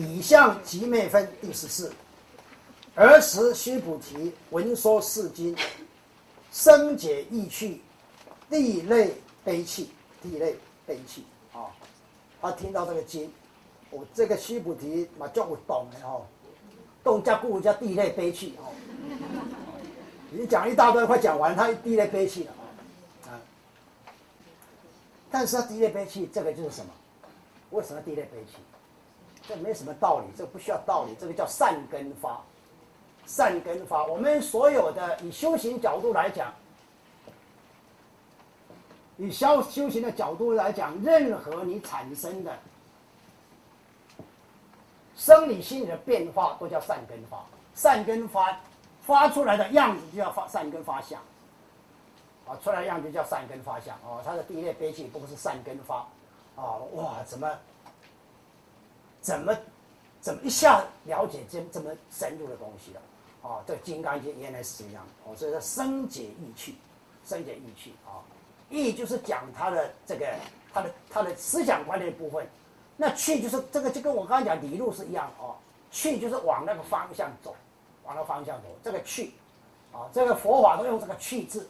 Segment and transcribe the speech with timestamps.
[0.00, 1.92] 李相集灭分第十四。
[2.94, 5.54] 儿时须菩提闻说是经，
[6.50, 7.82] 生解意趣，
[8.48, 9.90] 涕泪悲泣，
[10.22, 11.68] 涕泪悲泣啊！
[12.40, 13.30] 他听到这个经，
[13.90, 16.24] 我这个须菩提嘛叫我懂的哦，
[17.04, 18.72] 动加故叫涕泪悲泣哦。
[20.30, 22.52] 你讲一大段，快讲完，他涕泪悲泣了
[23.26, 23.28] 啊！
[23.28, 23.40] 啊！
[25.30, 26.90] 但是他涕泪悲泣，这个就是什么？
[27.72, 28.56] 为什么涕泪悲泣？
[29.50, 32.40] 这没什么道理，这不需要道理，这个叫善根发。
[33.26, 36.52] 善根发，我们所有的以修行角度来讲，
[39.16, 42.56] 以修修行的角度来讲，任何你产生的
[45.16, 47.44] 生理心理的变化，都叫善根发。
[47.74, 48.58] 善根发
[49.02, 51.20] 发出来的样子就叫发善根发相，
[52.46, 53.96] 啊，出来的样子叫善根发相。
[54.04, 55.98] 哦，他的第一类悲泣不过是善根发，
[56.56, 57.48] 啊，哇，怎么
[59.20, 59.56] 怎么
[60.20, 63.00] 怎么一下了解这这么深入的东西了？
[63.42, 66.74] 哦，这《金刚经》原来是这样哦，所以说生解意趣，
[67.24, 68.20] 生解意趣啊，
[68.68, 70.26] 意就是讲他的这个
[70.74, 72.46] 他的他的思想观念部分，
[72.98, 75.56] 那去就是这个就跟我刚刚讲理路是一样哦，
[75.90, 77.56] 去就是往那个方向走，
[78.04, 79.32] 往那个方向走，这个去，
[79.90, 81.66] 啊，这个佛法都用这个去字，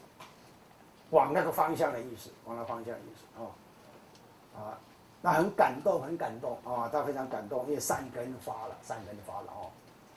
[1.11, 3.50] 往那个方向的意思，往那个方向的意思哦，
[4.58, 4.77] 啊，
[5.22, 9.70] 那很感动，很感动啊，他非常感动，因为善根发了，善根发了哦。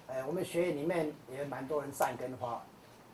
[0.08, 2.62] 呃，我们学院里面也蛮多人善根发，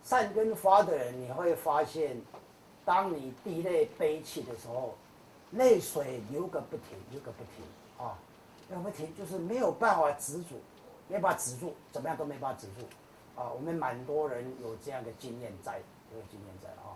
[0.03, 2.21] 善根发的人，你会发现，
[2.85, 4.95] 当你滴泪悲泣的时候，
[5.51, 7.65] 泪水流个不停，流个不停
[7.97, 8.17] 啊，
[8.69, 10.55] 流不停，就是没有办法止住，
[11.07, 12.85] 没办法止住，怎么样都没办法止住
[13.35, 13.49] 啊。
[13.49, 15.79] 我们蛮多人有这样的经验在，
[16.13, 16.93] 有经验在啊。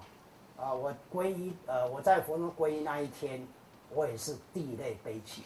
[0.55, 3.45] 啊，我皈依，呃，我在佛门皈依那一天，
[3.93, 5.43] 我也是滴泪悲泣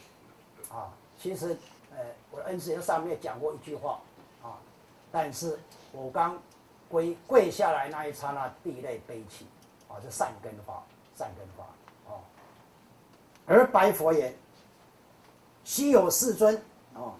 [0.70, 0.92] 啊。
[1.20, 1.56] 其实，
[1.90, 4.00] 呃，我的恩师上面讲过一句话
[4.42, 4.58] 啊。
[5.10, 5.58] 但是
[5.92, 6.40] 我刚
[6.88, 9.46] 跪跪下来那一刹那，涕泪悲泣，
[9.88, 10.82] 啊，这善根发，
[11.16, 11.64] 善根发，
[12.12, 12.20] 啊。
[13.46, 14.34] 而白佛言
[15.64, 16.54] ：“昔有世尊，
[16.94, 17.14] 啊，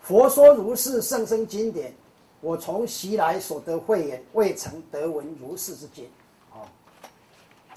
[0.00, 1.94] 佛说如是圣生经典，
[2.40, 6.10] 我从昔来所得慧眼，未曾得闻如是之经。”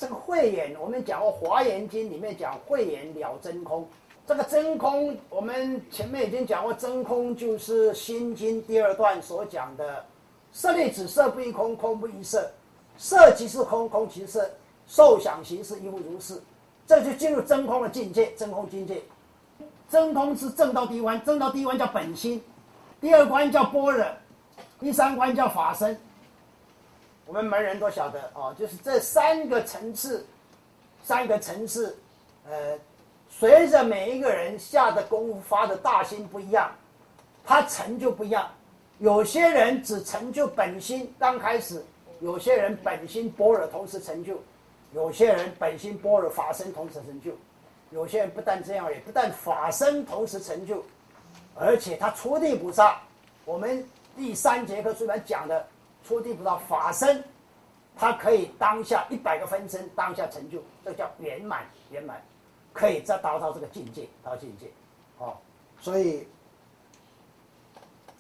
[0.01, 3.87] 这个慧眼，我们讲过《华严经》里面讲慧眼了真空。
[4.25, 10.03] 这个真空，我们前面已经讲过，真空就是《心经》第二段所讲的
[10.51, 12.49] “色内子色不异空，空不异色，
[12.97, 14.51] 色即是空，空即是色，
[14.87, 16.41] 受想行识亦复如是”，
[16.87, 19.03] 这就进入真空的境界，真空境界。
[19.87, 22.41] 真空是正道第一关，正道第一关叫本心，
[22.99, 24.03] 第二关叫般若，
[24.79, 25.95] 第三关叫法身。
[27.25, 30.25] 我们门人都晓得哦，就是这三个层次，
[31.03, 31.97] 三个层次，
[32.49, 32.77] 呃。
[33.33, 36.69] 随着每一个人下的功夫、发的大心不一样，
[37.45, 38.51] 他成就不一样。
[38.99, 41.81] 有些人只成就本心刚开始，
[42.19, 44.37] 有些人本心般若同时成就，
[44.93, 47.31] 有些人本心般若法身同时成就，
[47.91, 50.83] 有些人不但这样，也不但法身同时成就，
[51.55, 52.99] 而且他初地菩萨，
[53.45, 55.65] 我们第三节课虽然讲的
[56.07, 57.23] 初地菩萨法身，
[57.95, 62.21] 他可以当下一百个分身当下成就，这叫圆满圆满。
[62.73, 64.71] 可以再达到这个境界，到境界，
[65.17, 65.35] 哦，
[65.81, 66.25] 所以，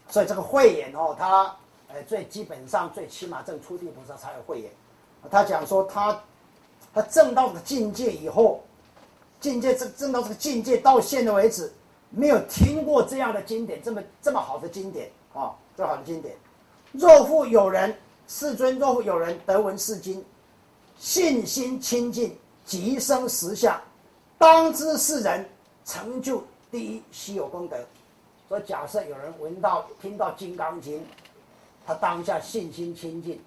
[0.09, 1.55] 所以这个慧眼哦，他
[1.87, 4.69] 呃最基本上最起码证初地菩萨才有慧眼，
[5.29, 6.21] 他讲说他
[6.93, 8.61] 他证到这个境界以后，
[9.39, 11.71] 境界证证到这个境界到现在为止，
[12.09, 16.35] 没有听过这样的经典，这么这么好的经典啊，这么好的经典。
[16.91, 17.95] 若复有人
[18.27, 20.23] 世尊，若复有人得闻是经，
[20.97, 23.79] 信心清净，即生实相。
[24.37, 25.47] 当知是人
[25.85, 27.77] 成就第一稀有功德，
[28.49, 30.99] 所以假设有人闻到、听到《金刚经》，
[31.85, 33.39] 他当下信心清净。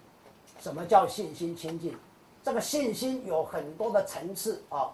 [0.61, 1.95] 什么叫信心清净？
[2.43, 4.89] 这个信心有很多的层次啊。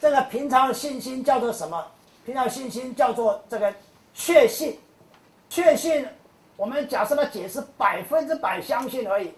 [0.00, 1.86] 这个平常的信心叫做什么？
[2.26, 3.72] 平常信心叫做这个
[4.14, 4.78] 确信。
[5.48, 6.06] 确信，
[6.62, 9.32] 我们假设他解释百分之百相信而已。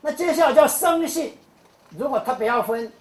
[0.00, 1.32] 那接下来叫生信。
[1.96, 2.92] 如果他不要分。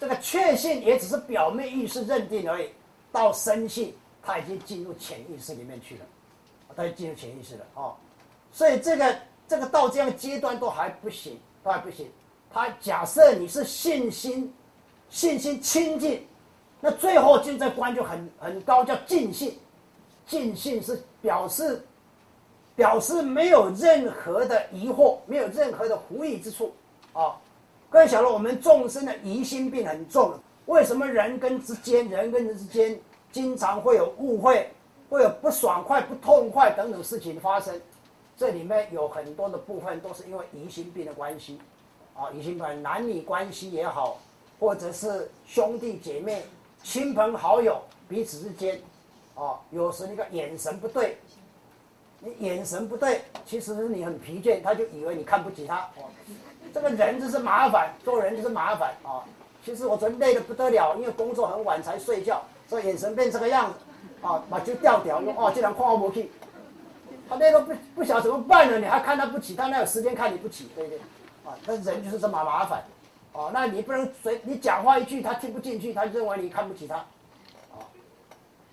[0.00, 2.68] 这个确信也只是表面意识认定而已，
[3.12, 6.00] 到生信，他已经进入潜意识里面去了，
[6.74, 7.94] 他已经进入潜意识了哦。
[8.50, 12.10] 所以这个这个到这样阶段都还不行，都还不行。
[12.52, 14.52] 他假设你是信心，
[15.08, 16.26] 信心清净，
[16.80, 19.56] 那最后进这关就很很高，叫尽信。
[20.26, 21.86] 尽信是表示
[22.76, 26.72] 表示没有任何的疑惑，没有任何的狐疑之处
[27.12, 27.36] 啊。
[27.88, 30.34] 各位晓得，我们众生的疑心病很重。
[30.66, 32.98] 为什么人跟之间，人跟人之间
[33.30, 34.68] 经常会有误会，
[35.08, 37.80] 会有不爽快、不痛快等等事情发生。
[38.36, 41.60] 这里面有很多的部分都是因为疑心病的关系，
[42.16, 44.18] 啊，疑心病男女关系也好，
[44.58, 46.42] 或者是兄弟姐妹、
[46.82, 48.80] 亲朋好友彼此之间，
[49.36, 51.16] 啊，有时那个眼神不对，
[52.24, 55.80] 你眼神不对，其实是你很疲倦，他就以为你看不起他。
[55.96, 56.08] 哦，
[56.72, 59.22] 这个人就是麻烦，做人就是麻烦啊。
[59.64, 66.30] 其实我昨天累得不得了，因为工作很晚才睡觉，所以眼神变这个样子，啊，把就掉掉，哦，竟然夸我不去。
[67.28, 68.78] 他那个不不晓怎么办了？
[68.78, 70.98] 你还看他不起，他哪有时间看你不起，对不对？
[71.44, 72.82] 啊，那人就是这么麻烦，
[73.32, 77.80] 哦，那你不能随你讲话一句他听不进去，他认为你看不起他，啊，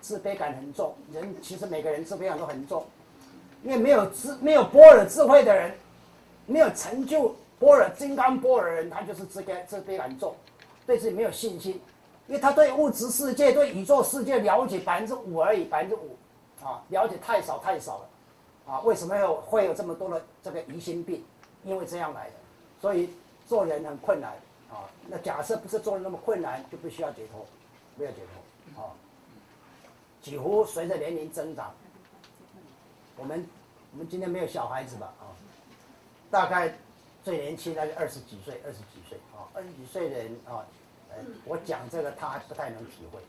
[0.02, 0.94] 自卑感很重。
[1.14, 2.86] 人其实每个人自卑感都很重，
[3.64, 5.74] 因为没有智没有波尔智慧的人，
[6.46, 10.36] 没有成就波尔金刚波尔人，他就是自卑自卑感重，
[10.86, 11.80] 对自己没有信心，
[12.28, 16.18] 因为他对物质世界、对宇宙世界了解百分之五而已，百分之五，
[16.64, 18.10] 啊，了解太少太少了。
[18.68, 21.24] 啊，为什么有会有这么多的这个疑心病？
[21.64, 22.34] 因为这样来的，
[22.80, 23.10] 所以
[23.48, 24.32] 做人很困难
[24.70, 24.90] 啊。
[25.08, 27.46] 那假设不是做人那么困难，就不需要解脱，
[27.98, 28.18] 不要解
[28.74, 28.90] 脱啊。
[30.22, 31.74] 几乎随着年龄增长，
[33.18, 33.48] 我们
[33.92, 35.14] 我们今天没有小孩子吧？
[35.20, 35.32] 啊，
[36.30, 36.74] 大概
[37.24, 40.66] 最年轻大概二十几岁，二十几岁啊，二十几岁的人啊，
[41.46, 43.20] 我讲这个他还不太能体会，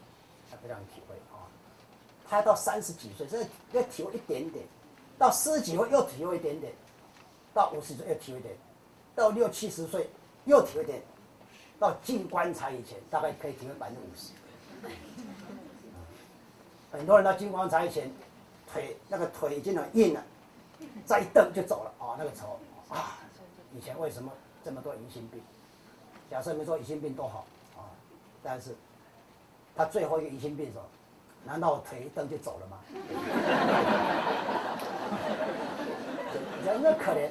[0.50, 1.46] 他不太能体会啊。
[2.28, 3.42] 他到三十几岁，这
[3.72, 4.64] 要体会一点点。
[5.18, 6.72] 到四十几岁又体会一点点，
[7.52, 8.56] 到五十岁又体会一点，
[9.14, 10.08] 到六七十岁
[10.46, 11.02] 又体会一点，
[11.78, 14.32] 到进棺材以前大概可以体会百分之五十。
[16.90, 18.10] 很多人到进棺材以前，
[18.72, 20.24] 腿那个腿已经很硬了，
[21.04, 22.58] 再一蹬就走了啊，那个时候
[22.88, 23.18] 啊，
[23.74, 24.32] 以前为什么
[24.64, 25.42] 这么多疑心病？
[26.30, 27.44] 假设没说疑心病多好
[27.76, 27.84] 啊，
[28.42, 28.74] 但是
[29.76, 30.82] 他最后一个疑心病什么？
[31.44, 32.78] 难道我腿一蹬就走了吗？
[36.64, 37.28] 人的可怜，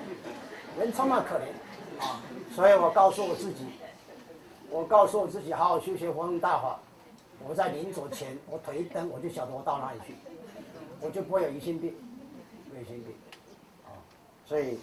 [0.77, 2.21] 人充满可怜啊！
[2.53, 3.65] 所以我告诉我自己，
[4.69, 6.77] 我告诉我自己，好好修学佛门大法。
[7.47, 10.13] 我在临走前，我腿一蹬，我就晓得我到哪里去，
[11.01, 11.93] 我就不会有疑心病，
[12.71, 13.13] 没有疑心病
[13.85, 13.97] 啊！
[14.45, 14.77] 所以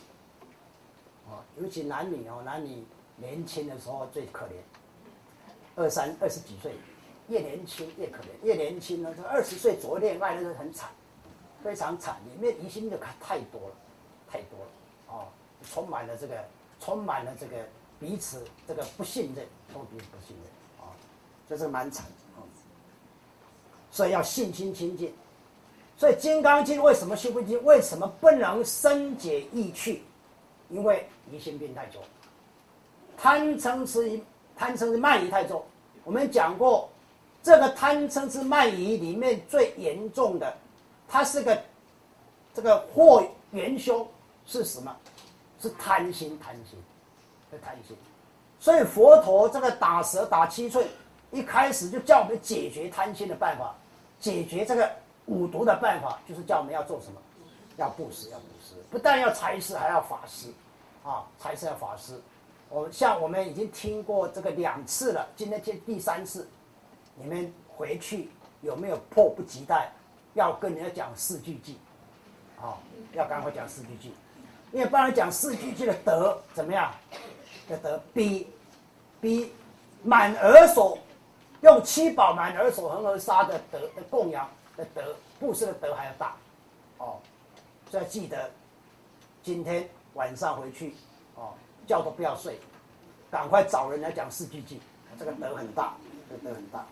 [1.29, 2.85] 啊，尤其男女哦，男女
[3.17, 4.51] 年轻的时候最可怜，
[5.77, 6.75] 二三二十几岁。
[7.29, 10.89] 越年轻越可怜，越年轻呢，这二十岁左右恋爱那是很惨，
[11.63, 13.77] 非常惨，里面疑心就太多了，
[14.31, 14.71] 太多了，
[15.09, 15.29] 哦，
[15.71, 16.43] 充满了这个，
[16.81, 17.69] 充满了这个
[18.01, 20.89] 彼此这个不信任，都彼此不信任，啊，
[21.47, 22.43] 这是蛮惨的，
[23.91, 25.13] 所以要信心清净，
[25.99, 27.63] 所以《金刚经》为什么修不经？
[27.65, 30.05] 为什么不能深解意趣？
[30.71, 32.01] 因为疑心病太重，
[33.17, 34.23] 贪嗔痴疑
[34.57, 35.63] 贪嗔痴慢疑太重，
[36.05, 36.89] 我们讲过。
[37.41, 40.55] 这个贪嗔痴慢疑里面最严重的，
[41.09, 41.59] 它是个
[42.53, 44.07] 这个祸元凶
[44.45, 44.95] 是什么？
[45.61, 46.79] 是贪心，贪心，
[47.51, 47.97] 是贪心。
[48.61, 50.87] 所以佛陀这个打蛇打七寸，
[51.31, 53.75] 一开始就叫我们解决贪心的办法，
[54.21, 54.91] 解决这个
[55.29, 57.21] 五毒的办法，就是叫我们要做什么？
[57.77, 60.49] 要布施，要布施，不但要财施，还要法施，
[61.05, 62.21] 啊，财施要法施。
[62.69, 66.49] 我像我们已经听过这个两次了，今天听第三次。
[67.15, 68.31] 你们回去
[68.63, 69.91] 有没有迫不及待
[70.35, 71.75] 要跟人家讲四句偈？
[72.61, 72.79] 啊，
[73.13, 74.11] 要赶快讲四句偈，
[74.73, 76.93] 因为帮人讲四句偈的德怎么样？
[77.69, 78.49] 的德比
[79.21, 79.53] 比
[80.03, 80.97] 满额所
[81.61, 86.35] 用七宝满额所恒河沙的德的供养的德布施的德还要大。
[86.97, 87.19] 哦，
[87.91, 88.51] 所以记得
[89.43, 90.95] 今天晚上回去
[91.35, 91.53] 哦，
[91.87, 92.59] 觉都不要睡，
[93.31, 94.79] 赶快找人来讲四句偈，
[95.19, 95.95] 这个德很大，
[96.31, 96.87] 这个德很大。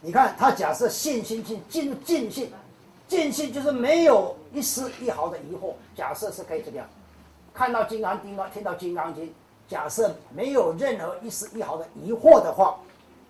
[0.00, 2.50] 你看，他假设信心进进入尽信，
[3.06, 5.74] 尽信就是没有一丝一毫的疑惑。
[5.94, 6.88] 假设是可以这样，
[7.54, 9.32] 看到金刚经啊，听到金刚经，
[9.68, 12.80] 假设没有任何一丝一毫的疑惑的话，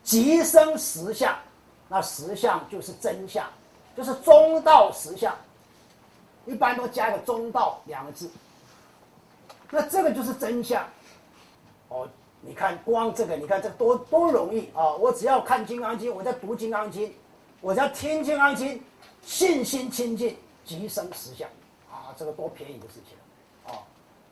[0.03, 1.37] 即生实相，
[1.89, 3.47] 那实相就是真相，
[3.97, 5.35] 就是中道实相。
[6.47, 8.31] 一般都加个中道两个字，
[9.71, 10.85] 那这个就是真相。
[11.89, 12.09] 哦。
[12.45, 14.91] 你看，光这个，你看这多多容易啊！
[14.95, 17.09] 我只要看《金刚经》，我在读《金刚经》，
[17.61, 18.77] 我只要听《金刚经》，
[19.23, 21.49] 信心清净，即生实相，
[21.89, 23.17] 啊，这个多便宜的事情
[23.73, 23.79] 啊！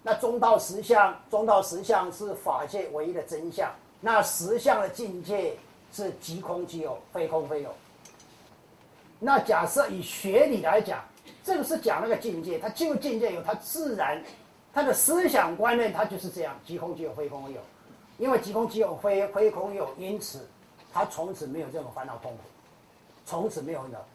[0.02, 3.72] 那中道实相，中道实相是法界唯一的真相。
[4.00, 5.56] 那实相的境界
[5.92, 7.74] 是即空即有，非空非有。
[9.18, 11.04] 那假设以学理来讲，
[11.44, 14.22] 这个是讲那个境界，它进入境界有它自然，
[14.72, 17.60] 它的思想观念它就是这样，即空即有，非空非有。
[18.18, 20.48] 因为即空即有，非非空有，因此
[20.92, 22.42] 他从此没有任何烦恼痛苦，
[23.24, 24.06] 从此没有了。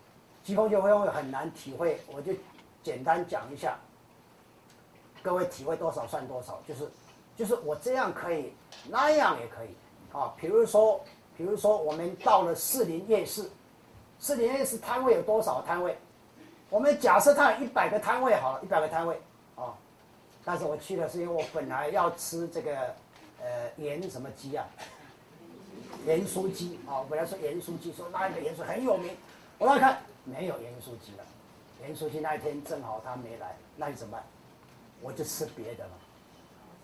[0.43, 2.31] 疾风就会很难体会，我就
[2.83, 3.79] 简单讲一下，
[5.23, 6.87] 各位体会多少算多少，就是
[7.35, 8.53] 就是我这样可以，
[8.89, 9.69] 那样也可以
[10.11, 10.33] 啊。
[10.37, 11.03] 比如说，
[11.35, 13.49] 比如说我们到了士林夜市，
[14.19, 15.97] 四林夜市摊位有多少摊位？
[16.69, 19.19] 我们假设它有一百个摊位好了，一百个摊位
[19.55, 19.73] 啊。
[20.43, 22.77] 但是我去的是因为我本来要吃这个
[23.41, 24.65] 呃盐什么鸡啊，
[26.05, 29.15] 盐酥鸡啊，我本来说盐酥鸡，说那一个盐酥很有名，
[29.57, 30.01] 我来看。
[30.27, 31.23] 没有盐酥鸡了，
[31.83, 34.23] 盐酥鸡那一天正好他没来，那你怎么办？
[35.01, 35.91] 我就吃别的了，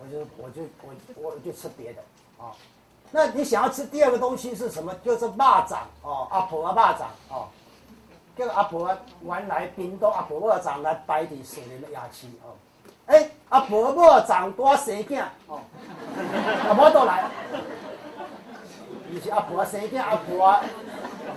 [0.02, 2.02] 我就我就我我就吃别的
[2.40, 2.52] 啊。
[3.12, 4.94] 那你想要吃第二个东西是什么？
[5.04, 7.48] 就是蚂蚱哦，阿婆啊蚂蚱哦，
[8.38, 12.56] 叫阿婆原来冰冻阿婆蚂蚱来摆地树林的牙齿哦。
[13.08, 15.60] 哎，阿婆蚂蚱多生囝哦，
[16.68, 17.30] 阿婆都来，
[19.10, 20.60] 你是阿婆生囝阿婆。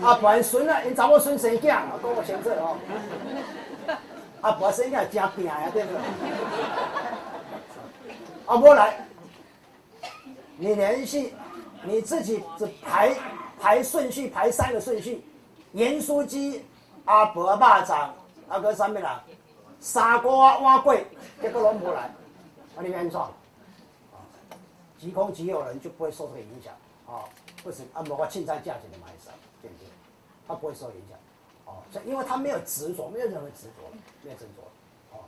[0.03, 2.77] 阿婆孙啊，因查某孙生囝，跟我相说哦。
[4.41, 6.01] 阿婆生囝真拼啊，对不对
[8.47, 9.07] 阿波来，
[10.57, 11.35] 你联系
[11.83, 13.15] 你自己，只排
[13.61, 15.25] 排顺序，排三个顺序。
[15.73, 16.65] 盐酥鸡、
[17.05, 18.15] 阿伯巴掌、
[18.49, 19.23] 阿哥上面啦，
[19.81, 21.03] 傻瓜碗粿，
[21.41, 22.03] 结果拢无来，
[22.77, 23.21] 啊，你安怎？
[24.99, 26.73] 即空即有人就不会受这个影响
[27.07, 27.25] 啊？
[27.63, 29.33] 不是，啊，无我凊彩价钱就买上。
[29.61, 29.89] 对不对？
[30.47, 31.19] 他不会受影响，
[31.65, 33.91] 哦，所以因为他没有执着，没有任何执着，
[34.23, 35.25] 没有执着，哦，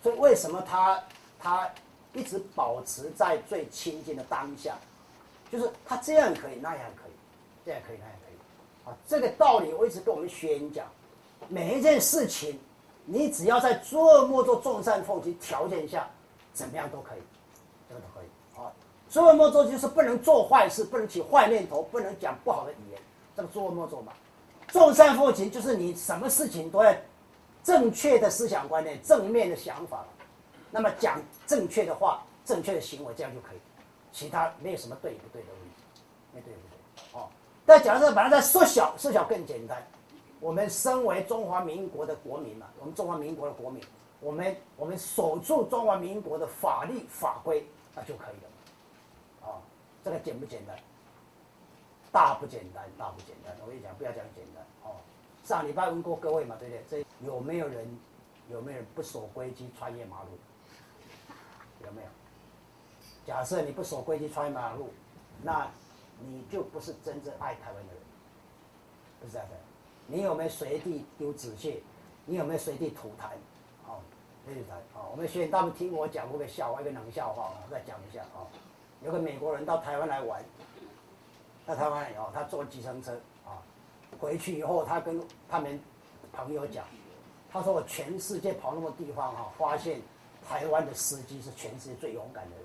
[0.00, 1.02] 所以为什么他
[1.36, 1.68] 他
[2.12, 4.76] 一直保持在最亲近的当下，
[5.50, 7.12] 就是他这样可以，那样可以，
[7.64, 10.86] 这样可以，那样可以，啊，这个道理我一直跟我们学员讲，
[11.48, 12.58] 每一件事情，
[13.04, 16.08] 你只要在做莫做众善奉行条件下，
[16.52, 17.20] 怎么样都可以，
[17.88, 18.72] 这个都可以，啊，
[19.08, 23.00] 做莫做就是不能做坏事，不能起坏念头，不能讲不好的语言。
[23.34, 24.12] 这个做莫做嘛，
[24.68, 26.94] 众善奉行就是你什么事情都要
[27.64, 30.04] 正确的思想观念、正面的想法，
[30.72, 33.58] 那么讲正确的话、正确的行为，这样就可以，
[34.10, 36.02] 其他没有什么对不对的问题，
[36.32, 37.20] 没对不对？
[37.20, 37.28] 哦，
[37.64, 39.86] 但假设把它再缩小，缩小更简单。
[40.40, 43.80] 我们身为中华民国的国民嘛，我们中华民国的国民，
[44.18, 47.64] 我们我们守住中华民国的法律法规，
[47.94, 49.48] 那就可以了。
[49.48, 49.60] 啊，
[50.02, 50.76] 这个简不简单？
[52.10, 53.54] 大不简单，大不简单。
[53.62, 54.96] 我跟你讲，不要讲简单哦。
[55.44, 56.84] 上礼拜问过各位嘛，对不对？
[57.04, 57.86] 这有没有人，
[58.50, 60.30] 有没有人不守规矩穿越马路？
[61.86, 62.08] 有没有？
[63.24, 64.92] 假设你不守规矩穿马路，
[65.42, 65.68] 那
[66.20, 68.02] 你就不是真正爱台湾的人，
[69.20, 69.54] 不是这样的。
[70.06, 71.80] 你有没有随地丢纸屑？
[72.26, 73.30] 你有没有随地吐痰？
[73.86, 74.00] 哦，
[74.44, 74.74] 随地吐痰。
[74.94, 78.46] 哦，我们学员他们听我讲过个笑话，一个冷笑话，我再讲一下哦。
[79.02, 80.42] 有个美国人到台湾来玩。
[81.64, 83.12] 在台湾以后，他坐计程车
[83.46, 83.62] 啊，
[84.18, 85.80] 回去以后，他跟他们
[86.32, 86.84] 朋友讲，
[87.48, 90.02] 他说我全世界跑那么地方哈，发现
[90.48, 92.64] 台湾的司机是全世界最勇敢的人。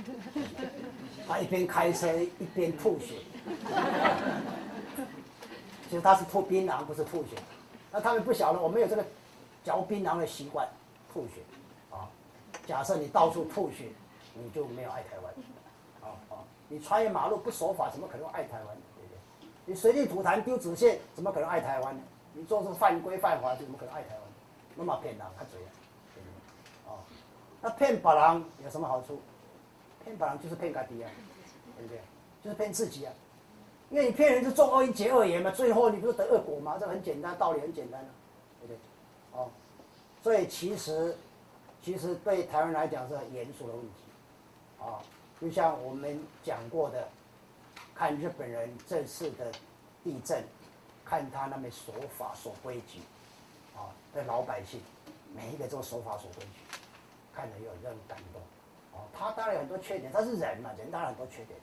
[1.28, 3.16] 他一边开车一边吐血，
[5.90, 7.30] 其实他是吐槟榔，不是吐血。
[7.90, 9.04] 那他们不晓得我们有这个
[9.64, 10.66] 嚼槟榔的习惯，
[11.12, 11.42] 吐血
[11.90, 12.08] 啊。
[12.66, 13.90] 假设你到处吐血，
[14.34, 15.34] 你就没有爱台湾。
[16.02, 16.38] 啊啊
[16.68, 18.76] 你穿越马路不守法，怎么可能爱台湾？
[18.96, 19.18] 对不对？
[19.66, 22.00] 你随地吐痰丢纸屑，怎么可能爱台湾？
[22.32, 24.20] 你做出犯规犯法，怎么可能爱台湾？
[24.76, 25.58] 那么骗人，看嘴！
[27.60, 29.20] 那骗别人有什么好处？
[30.02, 31.10] 骗别人就是骗家己啊，
[31.76, 32.00] 对不对？
[32.42, 33.12] 就是骗自己啊！
[33.90, 36.76] 因为你骗人是种恶因结恶缘嘛，最后你不是得恶果吗？
[36.80, 38.08] 这很简单，道理很简单啊，
[38.60, 38.78] 对不对？
[39.32, 39.50] 哦，
[40.22, 41.16] 所以其实
[41.82, 43.94] 其实对台湾来讲是很严肃的问题，
[44.80, 45.02] 啊。
[45.40, 47.08] 就像我们讲过的，
[47.94, 49.50] 看日本人这次的
[50.04, 50.44] 地震，
[51.04, 53.00] 看他那边守法守规矩，
[53.74, 54.80] 啊，对老百姓
[55.34, 56.69] 每一个都守法守规矩，
[57.34, 58.40] 看着有让人感动。
[58.92, 61.58] 哦，他当然有很多缺点，他是人嘛，人当然很多缺点。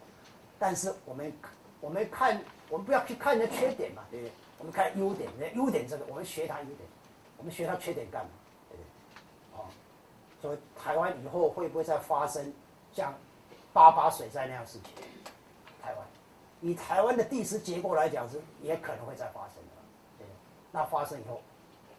[0.60, 1.34] 但是我们
[1.80, 4.32] 我们看，我们不要去看人家缺点嘛，对不对？
[4.60, 6.80] 我们看优点，人家优点这个，我们学他优点，
[7.38, 8.32] 我们学他缺点干嘛？
[8.70, 9.60] 对不对？
[9.60, 9.66] 哦，
[10.42, 12.54] 所以台湾以后会不会再发生
[12.92, 13.14] 像？
[13.74, 14.92] 八八水灾那样事情，
[15.84, 16.08] 台湾
[16.62, 19.72] 以台湾的地势结构来讲是也可能会再发生的，
[20.18, 20.26] 对
[20.72, 21.40] 那发生以后，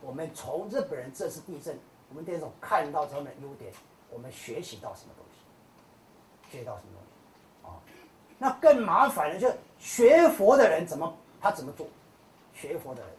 [0.02, 3.72] 我们从日本人这次地震，我们这种看到他们的优点，
[4.10, 6.56] 我们学习到什么东西？
[6.56, 7.68] 学到什么东西？
[7.68, 7.68] 啊，
[8.38, 11.86] 那更麻烦的就是学佛的人怎么他怎么做？
[12.54, 13.10] 学佛的人，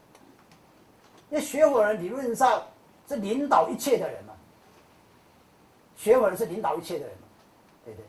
[1.30, 2.62] 那学佛人理论上
[3.08, 4.34] 是领导一切的人嘛？
[5.96, 7.28] 学佛人是领导一切的人嘛？
[7.86, 8.06] 对不对？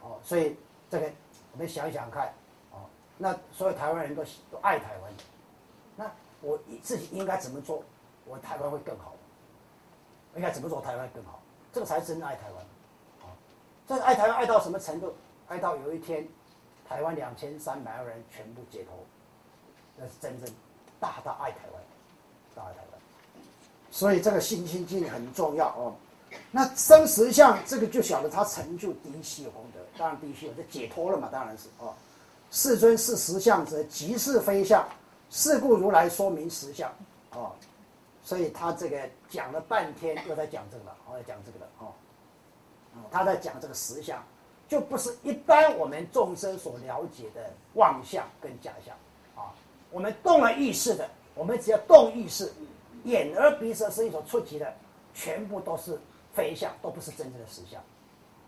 [0.00, 0.56] 哦，所以
[0.90, 1.08] 这个
[1.52, 2.32] 我们想想看，
[2.72, 2.88] 哦，
[3.18, 5.12] 那所有台湾人都都爱台湾，
[5.94, 7.84] 那我自己应该怎么做，
[8.24, 9.14] 我台湾会更好。
[10.36, 11.40] 应该怎么做台湾更好？
[11.72, 12.64] 这个才是真的爱台湾。
[13.22, 13.34] 啊，
[13.86, 15.14] 这爱台湾爱到什么程度？
[15.48, 16.26] 爱到有一天，
[16.88, 18.94] 台湾两千三百万人全部解脱，
[19.96, 20.48] 那是真正
[20.98, 21.82] 大大爱台湾，
[22.54, 23.00] 大爱台湾。
[23.90, 25.94] 所以这个信心经很重要哦。
[26.52, 31.92] 那生实相这个就晓得他成就第一希有功德，当然第一希有就解脱了嘛，当然是哦。
[32.52, 34.84] 世尊是实相者，即是非相。
[35.32, 36.90] 是故如来说明实相，
[37.30, 37.52] 哦，
[38.30, 38.96] 所以他这个
[39.28, 41.92] 讲了半天，又在讲这个了，哦，在讲这个了，哦，
[43.10, 44.24] 他在讲这个实相，
[44.68, 48.94] 就不是一般我们众生所了解的妄相跟假象，
[49.34, 49.52] 啊，
[49.90, 52.52] 我们动了意识的，我们只要动意识，
[53.02, 54.72] 眼耳鼻舌身意所触及的，
[55.12, 55.98] 全部都是
[56.32, 57.82] 非相，都不是真正的实相，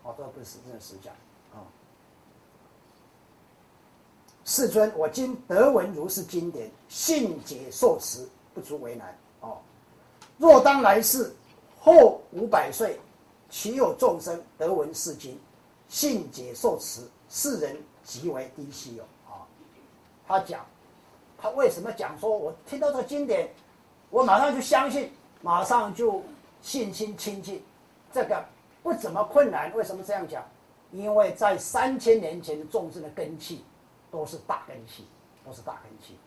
[0.05, 1.13] 哦，都不是真正的实相
[1.53, 1.67] 啊。
[4.45, 9.19] 世尊，我今得闻如是经典，信解受持，不足为难。
[9.41, 9.59] 哦，
[10.43, 11.33] 若当来世
[11.79, 12.99] 后五百岁，
[13.49, 15.39] 岂有众生得闻是经，
[15.87, 19.05] 信解受持，世人极为低稀有。
[19.25, 19.47] 啊，
[20.27, 20.67] 他讲，
[21.39, 22.19] 他为什么讲？
[22.19, 23.49] 说我听到这个经典，
[24.11, 26.21] 我马上就相信，马上就
[26.61, 27.63] 信心清净，
[28.13, 28.45] 这个
[28.83, 29.73] 不怎么困难。
[29.77, 30.43] 为什么这样讲？
[30.91, 33.65] 因为在三千年前的众生的根器。
[34.11, 35.07] 都是大根器，
[35.43, 36.19] 都是大根器，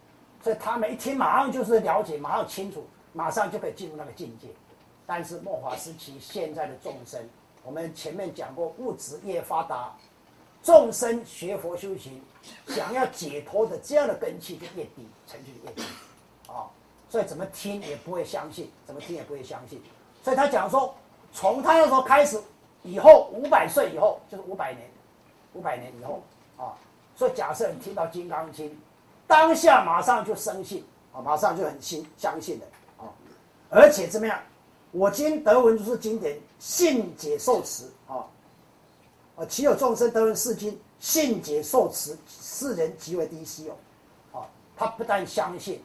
[0.41, 2.83] 所以他们一听马上就是了解，马上清楚，
[3.15, 4.49] 马上就可以进入那个境界。
[5.07, 7.21] 但是末法时期现在的众生，
[7.63, 9.95] 我们前面讲过，物质越发达，
[10.61, 12.21] 众生学佛修行，
[12.67, 15.83] 想要解脱的这样的根器就越低，成就越低
[16.47, 16.67] 啊。
[17.07, 19.81] 所以怎么听也不会相信，怎么听也不会相信。
[20.23, 20.93] 所以他讲说，
[21.31, 22.41] 从他那时候开始，
[22.81, 24.89] 以后五百岁以后，就是五百年，
[25.53, 26.21] 五百年以后
[26.57, 26.73] 啊。
[27.15, 28.69] 所以，假设你听到《金刚经》，
[29.27, 32.65] 当下马上就生信啊，马上就很信相信的，
[33.69, 34.39] 而且怎么样？
[34.91, 38.23] 我今得闻如是经典，信解受持啊，
[39.35, 43.77] 啊，岂有众生得闻是经，信解受持，世人极为低稀有
[44.31, 44.47] 啊！
[44.77, 45.81] 他不但相信，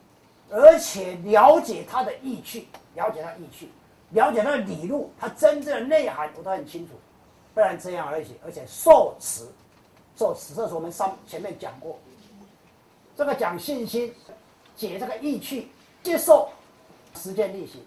[0.49, 3.69] 而且了解他的意趣，了解他意趣，
[4.11, 6.95] 了解他的理路，他真正的内涵，我都很清楚。
[7.53, 9.45] 不然这样，而且而且受持。
[10.17, 11.99] 受持这是我们上前面讲过，
[13.17, 14.15] 这个讲信心，
[14.77, 15.69] 解这个意趣，
[16.03, 16.49] 接受
[17.15, 17.81] 实践力行。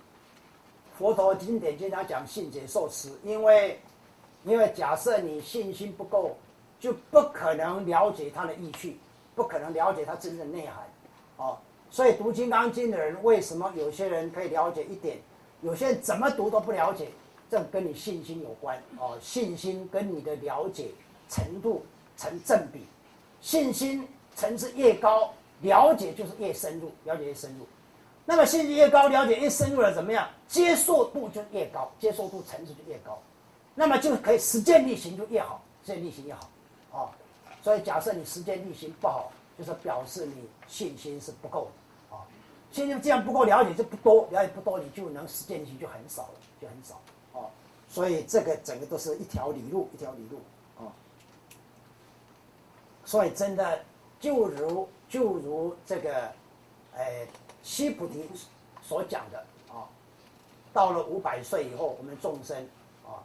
[0.98, 3.80] 佛陀经典经常讲信解受持，因为
[4.44, 6.36] 因为假设你信心不够，
[6.80, 8.98] 就不可能了解他的意趣，
[9.36, 10.76] 不可能了解他真正内涵。
[11.38, 11.58] 哦，
[11.90, 15.18] 所以读《金刚经》的人，为什么有些人可以了解一点，
[15.62, 17.10] 有些人怎么读都不了解？
[17.50, 18.82] 这跟你信心有关。
[18.98, 20.92] 哦，信心跟你的了解
[21.30, 21.84] 程度。
[22.16, 22.86] 成正比，
[23.42, 27.66] 信心层次越高，了解就是越深入，了解越深入。
[28.26, 30.30] 那么信心越高，了解越深入了，怎么样？
[30.48, 33.20] 接受度就越高，接受度层次就越高，
[33.76, 36.50] 那么就可以实践力行就越好，实践力行越好。
[36.92, 37.10] 哦，
[37.62, 41.68] 所以假设你实践力行不好，就是表示你信心是不够
[42.10, 42.16] 的。
[42.16, 42.24] 啊，
[42.72, 47.02] 信心这样不够了解就不多，了解不多，你就能实践力行就很少了，就很少。
[47.34, 47.50] 哦，
[47.90, 50.38] 所以这个整个都是一条理路，一条理路。
[50.78, 50.88] 啊
[53.06, 53.80] 所以，真的
[54.18, 56.32] 就如就如这个，
[56.96, 57.28] 哎，
[57.64, 58.30] 西菩提
[58.82, 59.90] 所讲的啊，
[60.72, 62.56] 到了五百岁以后，我们众生
[63.04, 63.24] 啊，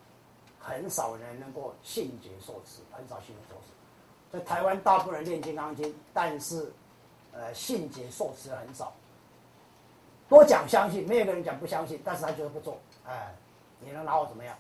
[0.59, 4.39] 很少人能够信解受持，很少信解受持。
[4.39, 6.73] 在台湾，大部分人念金刚经，但是，
[7.33, 8.93] 呃，信解受持很少。
[10.29, 12.79] 多讲相信，没有个人讲不相信，但是他就是不做。
[13.07, 13.35] 哎，
[13.81, 14.57] 你能拿我怎么样？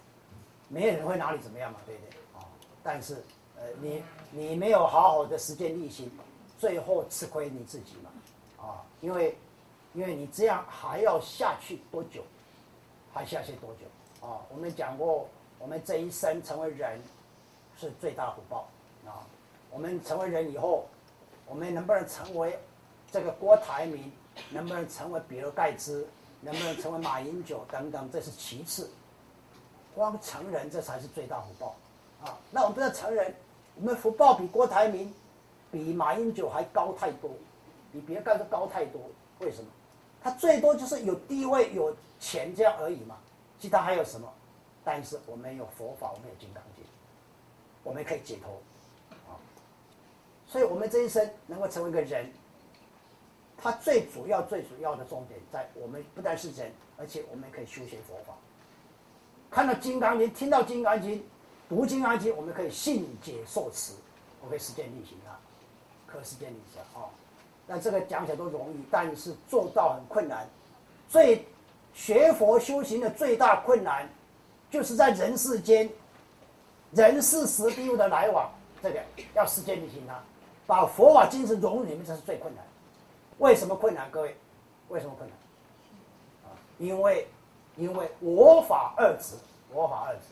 [0.68, 2.18] 没有人会拿你怎么样嘛，对不对？
[2.38, 2.44] 啊，
[2.82, 3.22] 但是。
[3.60, 6.08] 呃，你你没有好好的实践力行，
[6.60, 9.36] 最后吃亏你自己嘛，啊，因为
[9.98, 12.22] 因为你这样还要下去多久，
[13.12, 14.38] 还下去多久啊？
[14.48, 17.00] 我们讲过，我们这一生成为人
[17.76, 18.68] 是最大福报
[19.04, 19.26] 啊。
[19.72, 20.86] 我们成为人以后，
[21.48, 22.56] 我们能不能成为
[23.10, 24.12] 这个郭台铭，
[24.50, 26.06] 能不能成为比尔盖茨，
[26.42, 28.88] 能不能成为马英九等等，这是其次，
[29.96, 31.74] 光成人这才是最大福报
[32.22, 32.38] 啊。
[32.52, 33.34] 那我们不要成人。
[33.74, 35.12] 我们福报比郭台铭、
[35.72, 37.32] 比马英九还高太多，
[37.92, 39.00] 比别干的高太多。
[39.40, 39.68] 为什么？
[40.22, 43.16] 他最多就是有地位、有钱这样而已嘛。
[43.58, 44.32] 其他还有什么？
[44.84, 46.84] 但是我们有佛法，我们有金刚经，
[47.82, 48.60] 我们可以解脱
[49.26, 49.36] 啊。
[50.46, 52.32] 所以，我们这一生能够成为一个人，
[53.56, 58.34] 他最主要、最主要的重点在我们不但是人，而且我们可以修学佛法。
[59.50, 61.24] 看到金刚经，听到金刚经。
[61.68, 63.92] 读金刚经，我们可以信解受持，
[64.40, 65.38] 我可以实践力行啊，
[66.06, 67.10] 可实践力行啊。
[67.70, 70.48] 那这个讲起来都容易，但是做到很困难。
[71.06, 71.44] 所以
[71.92, 74.08] 学佛修行的最大困难，
[74.70, 75.88] 就是在人世间，
[76.92, 78.50] 人事时地物的来往，
[78.82, 79.00] 这个
[79.34, 80.18] 要实践力行它，
[80.66, 82.64] 把佛法精神融入里面，这是最困难。
[83.36, 84.10] 为什么困难？
[84.10, 84.34] 各位，
[84.88, 86.50] 为什么困难？
[86.50, 87.28] 啊，因为
[87.76, 89.34] 因为我法二执，
[89.72, 90.22] 我法二执，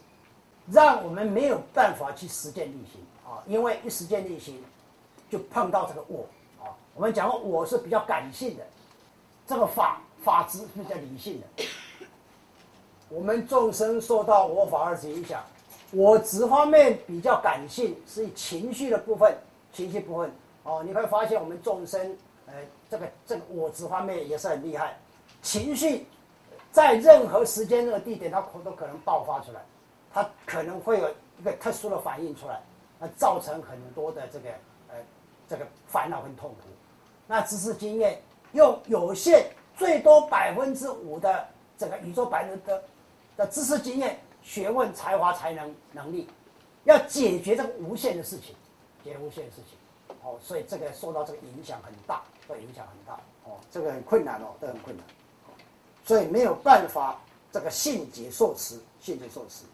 [0.73, 3.45] 让我们没有办法去实践力行啊。
[3.47, 4.59] 因为一实践力行，
[5.29, 6.27] 就碰到这个我。
[6.97, 8.67] 我们讲过，我是比较感性的，
[9.47, 10.01] 这个法。
[10.23, 11.65] 法执比较理性的，
[13.09, 15.41] 我们众生受到我法二执影响，
[15.93, 19.39] 我执方面比较感性，是以情绪的部分，
[19.73, 20.33] 情绪部分
[20.65, 22.55] 哦，你会发现我们众生，呃，
[22.91, 24.99] 这个这个我执方面也是很厉害，
[25.43, 26.09] 情绪
[26.73, 29.61] 在任何时间、任何地点，它可都可能爆发出来，
[30.13, 32.61] 它可能会有一个特殊的反应出来，
[32.99, 34.49] 那造成很多的这个
[34.89, 34.97] 呃
[35.49, 36.57] 这个烦恼跟痛苦，
[37.27, 38.21] 那知识经验
[38.53, 39.51] 用有限。
[39.79, 42.83] 最多百分之五的整个宇宙白人的
[43.37, 46.27] 的知识经验、学问、才华、才能、能力，
[46.85, 48.55] 要解决这个无限的事情，
[49.05, 55.05] 解决无限的事情，哦，所以这个受到这个影响很大，会影响很大，哦，这个很困难哦，都很困难，
[56.07, 57.21] 所以没有办法
[57.53, 59.67] 这个信解受持，信解受持，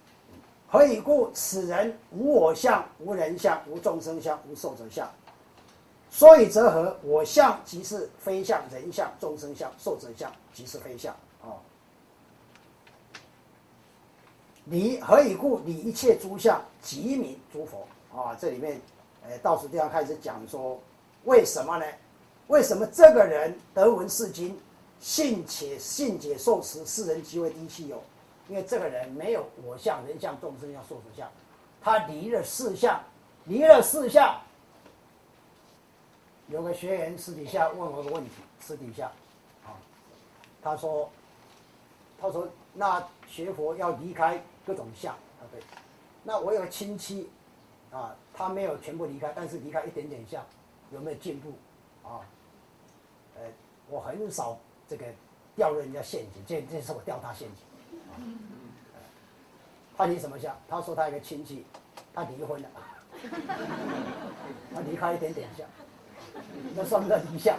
[0.66, 1.30] 何以故？
[1.32, 5.08] 此人无我相，无人相，无众生相，无寿者相。
[6.14, 6.94] 所以则何？
[7.02, 11.16] 我相即是非相，人相、众生相、寿者相即是非相。
[11.40, 11.56] 哦，
[14.62, 15.58] 你何以故？
[15.64, 17.88] 你一切诸相，即名诸佛。
[18.14, 18.78] 啊，这里面，
[19.26, 20.78] 呃，倒数第二开始讲说，
[21.24, 21.86] 为什么呢？
[22.48, 24.60] 为什么这个人得闻是经，
[25.00, 28.04] 信且信解受持，世人即为低气有？
[28.48, 31.26] 因为这个人没有我相、人相、众生相、寿者相，
[31.80, 33.02] 他离了四相，
[33.46, 34.38] 离了四相。
[36.52, 39.10] 有个学员私底下问我个问题，私底下，
[39.64, 39.72] 啊，
[40.62, 41.10] 他说，
[42.20, 45.62] 他说那学佛要离开各种相，啊对，
[46.22, 47.30] 那我有个亲戚，
[47.90, 50.44] 啊，他没有全部离开，但是离开一点点相，
[50.90, 51.54] 有没有进步？
[52.06, 52.20] 啊，
[53.36, 53.44] 呃，
[53.88, 55.06] 我很少这个
[55.56, 58.20] 掉入人家陷阱，这这是我掉他陷阱，啊，
[59.96, 60.54] 他离什么相？
[60.68, 61.64] 他说他有个亲戚，
[62.12, 62.68] 他离婚了，
[64.74, 65.66] 他离开一点点相。
[66.74, 67.56] 那算不算离相？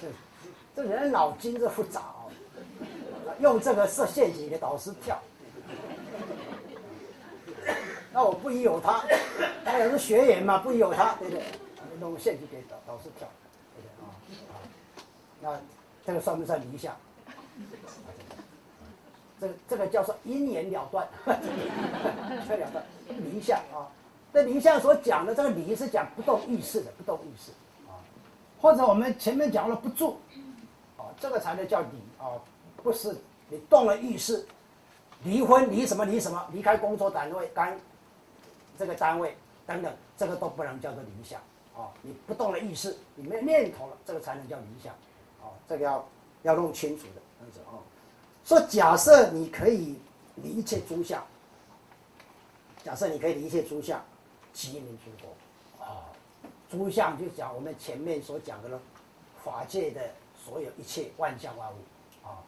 [0.00, 0.08] 这
[0.76, 2.30] 这人脑筋这复杂哦，
[3.40, 5.18] 用这个设陷阱给导师跳。
[8.12, 9.04] 那我不疑有他，
[9.64, 11.42] 他也是学员嘛，不疑有他，对不对？
[12.00, 13.26] 弄陷阱给导导师跳，
[13.74, 14.12] 对不对啊？
[15.40, 15.60] 那
[16.06, 16.94] 这个算不算离相？
[19.40, 23.88] 这这个叫做因缘了断， 这了断离相啊。
[24.34, 27.52] 这离相所讲的这个离是讲不动意识的，不动意识
[27.88, 27.94] 啊，
[28.60, 30.18] 或者我们前面讲了不住，
[30.96, 31.86] 啊，这个才能叫离
[32.18, 32.34] 啊，
[32.82, 33.16] 不是
[33.48, 34.44] 你动了意识，
[35.22, 37.78] 离婚离什么离什么，离开工作单位干
[38.76, 41.40] 这个单位等等，这个都不能叫做理想
[41.76, 44.92] 啊，你不动了意识，你没有念头了，这个才能叫理想
[45.40, 46.04] 啊，这个要
[46.42, 47.78] 要弄清楚的样子啊。
[48.44, 49.96] 说假设你可以
[50.34, 51.24] 离一切诸相，
[52.82, 54.04] 假设你可以离一切诸相。
[54.54, 56.06] 即名诸佛啊，
[56.70, 58.80] 诸相就讲我们前面所讲的了，
[59.42, 60.00] 法界的
[60.42, 61.76] 所有一切万象万物
[62.26, 62.38] 啊，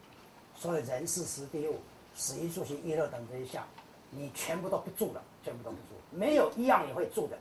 [0.54, 1.80] 所有人事时地物、
[2.14, 3.66] 死因住行一乐等这些相，
[4.10, 7.36] 你全部都不住了，全部都不住，没有一样你会住的，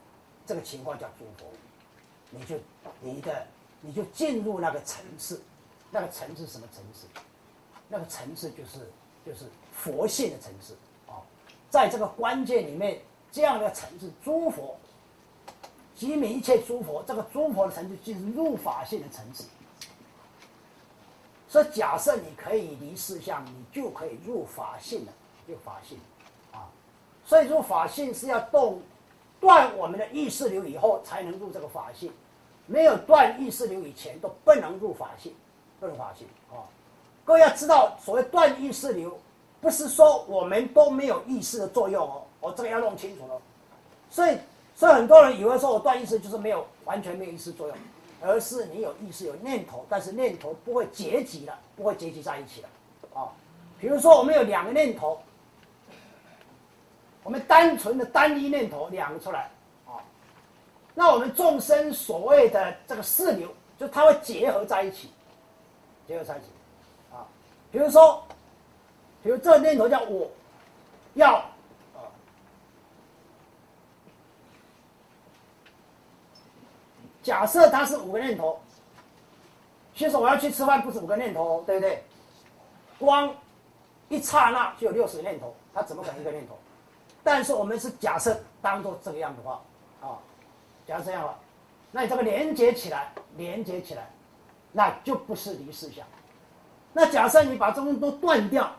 [0.48, 1.46] 这个情况叫诸佛，
[2.32, 2.58] 你就
[3.02, 3.46] 你的
[3.82, 5.44] 你就进入那个层次，
[5.92, 7.06] 那个层次什么层次？
[7.88, 8.90] 那个层次就是
[9.24, 10.76] 就是佛性的层次
[11.08, 11.22] 啊，
[11.70, 13.00] 在这个关键里面。
[13.36, 14.78] 这样的层次，诸佛，
[15.94, 17.04] 即名一切诸佛。
[17.06, 19.44] 这个诸佛的层次就是入法性的层次。
[21.50, 25.12] 所以，假设你可以离四相，你就可以入法性了，
[25.48, 26.00] 入法性，
[26.54, 26.72] 啊，
[27.26, 28.82] 所以入法性是要动
[29.42, 32.10] 断我们的意识流以后才能入这个法性，
[32.68, 35.36] 没有断意识流以前都不能入法性，
[35.78, 36.64] 不能法性啊。
[37.26, 39.20] 各位要知道，所谓断意识流，
[39.60, 42.24] 不是说我们都没有意识的作用哦。
[42.46, 43.42] 我这个要弄清楚了，
[44.08, 44.38] 所以，
[44.76, 47.76] 所以很多人以为说我断意识就是没有完全没有意识作用，
[48.22, 52.70] 而是你有意识有念头，但是念头不会结集了，不会结集在一起了，
[53.20, 53.34] 啊，
[53.80, 55.20] 比如说我们有两个念头，
[57.24, 59.50] 我们单纯的单一念头两个出来，
[59.88, 59.98] 啊，
[60.94, 65.10] 那我们众生所谓的这个四流，就它会结合在一起，
[66.08, 66.46] 结合在一起，
[67.12, 67.26] 啊，
[67.72, 68.24] 比如说，
[69.24, 70.30] 比如这个念头叫我
[71.16, 71.44] 要。
[77.26, 78.60] 假设它是五个念头，
[79.96, 82.04] 其实我要去吃饭不是五个念头，对不对？
[83.00, 83.34] 光
[84.10, 86.56] 一刹那就有六十个念头，它怎么可能一个念头？
[87.24, 89.60] 但是我们是假设当做这个样的话，
[90.02, 90.20] 啊，
[90.86, 91.36] 假设这样了，
[91.92, 94.08] 那你这个连接起来，连接起来，
[94.72, 96.06] 那就不是离事项。
[96.94, 98.72] 那假设你把中间都断掉，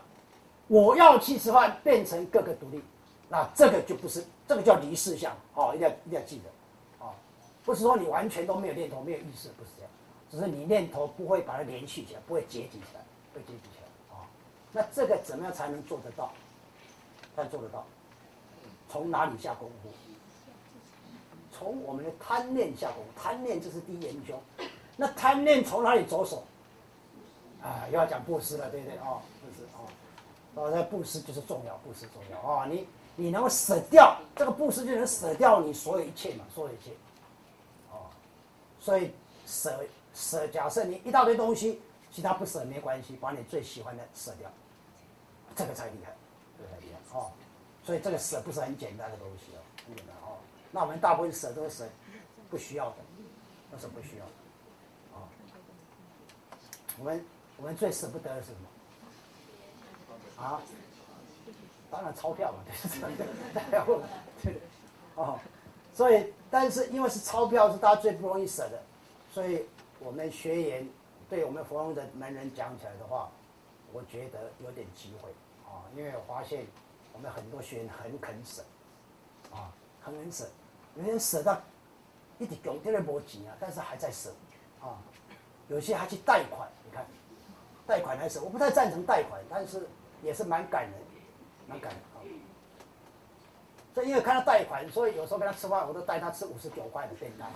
[0.67, 2.81] 我要去吃饭变成各个独立，
[3.27, 6.43] 那这个就不是，这个叫离事项，哦，一定要一定要记得，
[7.67, 9.91] 不是说你完全都没有念头、没有意识，不是这样，
[10.31, 13.01] 只是你念头不会把它连续起来，不会结集起来，
[13.35, 14.23] 会结集起来，啊，
[14.71, 16.31] 那这个怎么样才能做得到？
[17.35, 17.85] 才做得到？
[18.89, 19.89] 从哪里下功夫？
[21.51, 24.41] 从我们的贪念下功夫，贪念就是第一元凶，
[24.95, 26.43] 那贪念从哪里着手？
[27.61, 28.97] 啊，要讲布施了，对不对？
[28.99, 29.83] 哦，布施哦，
[30.55, 32.65] 哦，那布施就是重要，布施重要啊！
[32.65, 36.91] 你你能够舍掉这个布施，就能舍掉你所有一切嘛，所有一切。
[38.87, 39.11] 所以
[39.45, 39.83] 舍
[40.15, 44.49] 舍，假设你一大堆东西，其他不舍没关系，把你最喜欢的舍掉，
[45.57, 46.15] 这个才厉害，
[46.57, 47.29] 这个才厉害哦。
[47.83, 50.37] 所以这个舍不是很简单的东西哦，很简单哦。
[50.71, 51.89] 那我们大部分舍都是舍
[52.49, 52.95] 不需要的，
[53.69, 54.31] 都是不需要的，
[55.15, 55.27] 哦，
[56.99, 57.25] 我们。
[57.59, 60.43] 我们最舍不得的是什么？
[60.45, 60.61] 啊？
[61.89, 63.25] 当然钞票嘛，对不对？
[63.51, 63.99] 大家伙
[64.43, 64.61] 对，
[65.15, 65.39] 哦，
[65.97, 68.79] 所以，但是因为是钞票是大家最不容易舍的，
[69.31, 69.65] 所以
[69.99, 70.87] 我们学员
[71.27, 73.31] 对我们佛龙的门人讲起来的话，
[73.91, 75.31] 我觉得有点机会
[75.65, 76.67] 啊，因为我发现
[77.13, 78.61] 我们很多学员很肯舍，
[79.51, 80.45] 啊，很肯舍，
[80.95, 81.59] 有些舍到
[82.37, 84.29] 一点穷，有点没钱啊，但是还在舍，
[84.79, 85.01] 啊，
[85.67, 87.03] 有些还去贷款，你看。
[87.87, 89.87] 贷款还是我不太赞成贷款，但是
[90.21, 90.93] 也是蛮感人，
[91.65, 92.19] 蛮感人啊。
[93.97, 97.49] 所以因为看他贷款，所以有时候跟他吃饭，我都带他吃五十九块的便当，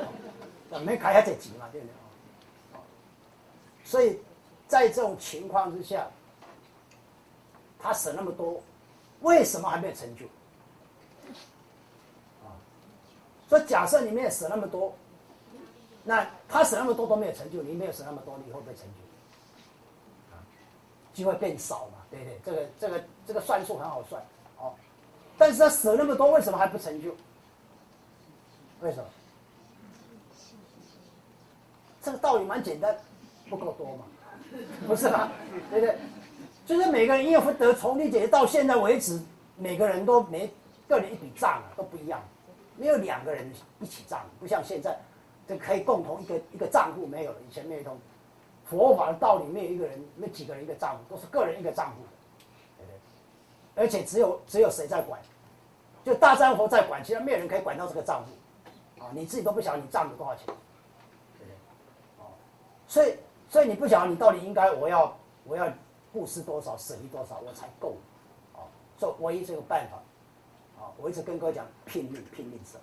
[0.82, 1.92] 没开下这急嘛，对不对
[3.84, 4.18] 所以
[4.66, 6.08] 在这种情况之下，
[7.78, 8.62] 他省那么多，
[9.20, 10.24] 为什么还没有成就？
[12.46, 12.56] 啊，
[13.46, 14.94] 所以假设你没有省那么多，
[16.02, 20.34] 那他省那么多都没有成就，你没有省那么多，你会不会成就？
[20.34, 20.40] 啊
[21.12, 21.98] 机会变少嘛？
[22.10, 24.22] 对不对，这个这个这个算数很好算，
[25.38, 27.14] 但是他舍那么多，为什么还不成就？
[28.80, 29.04] 为什么？
[32.02, 32.96] 这个道理蛮简单，
[33.48, 34.04] 不够多嘛，
[34.86, 35.30] 不是吗？
[35.70, 35.96] 对不对？
[36.66, 39.20] 就是每个人因为福德从理解到现在为止，
[39.56, 40.52] 每个人都没
[40.86, 42.22] 个人一笔账啊，都不一样，
[42.76, 44.98] 没有两个人一起账，不像现在，
[45.46, 47.98] 这可以共同一个一个账户没有了，以前没有通。
[48.64, 51.96] 佛法的道理，没有一个人，没几个人一个账户，都是个人一个账户，
[53.78, 55.20] 而且只有只有谁在管，
[56.04, 60.52] 就大战佛在管，其他没有人可以管到这个账户，啊，你自己都不晓得你账有多少钱，对
[61.38, 61.54] 不对？
[62.18, 62.34] 哦，
[62.88, 63.14] 所以
[63.48, 65.72] 所以你不晓得你到底应该我要我要
[66.12, 67.94] 布施多少，舍离多少我才够，
[68.54, 68.66] 啊，
[68.98, 72.78] 所以唯一这个办法，啊，我一直跟哥讲拼命拼命舍，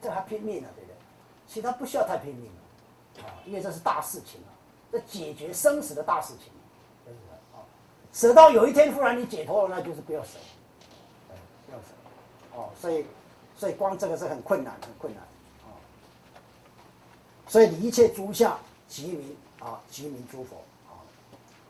[0.00, 0.96] 这还拼命呢，对不对？
[1.46, 4.56] 其他不需要太拼命了，啊，因为这是大事情啊。
[4.90, 6.52] 这解决生死的大事情，
[8.16, 10.38] 舍到有一天忽然你解脱了，那就是不要舍，
[11.66, 11.84] 不要舍
[12.54, 12.70] 哦。
[12.80, 13.04] 所以，
[13.58, 15.22] 所以光这个是很困难，很困难
[15.62, 15.76] 啊。
[17.46, 20.56] 所以你，一切诸相即名啊，即名诸佛
[20.88, 20.96] 啊。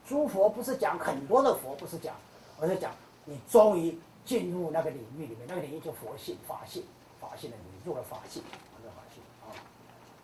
[0.07, 2.15] 诸佛不是讲很多的佛，不是讲，
[2.61, 2.93] 而是讲
[3.25, 6.85] 你终于进入那个领域里面，那个领域就佛性、法性、
[7.21, 8.41] 法性的领域，入了法性，
[8.81, 9.51] 入了法性啊。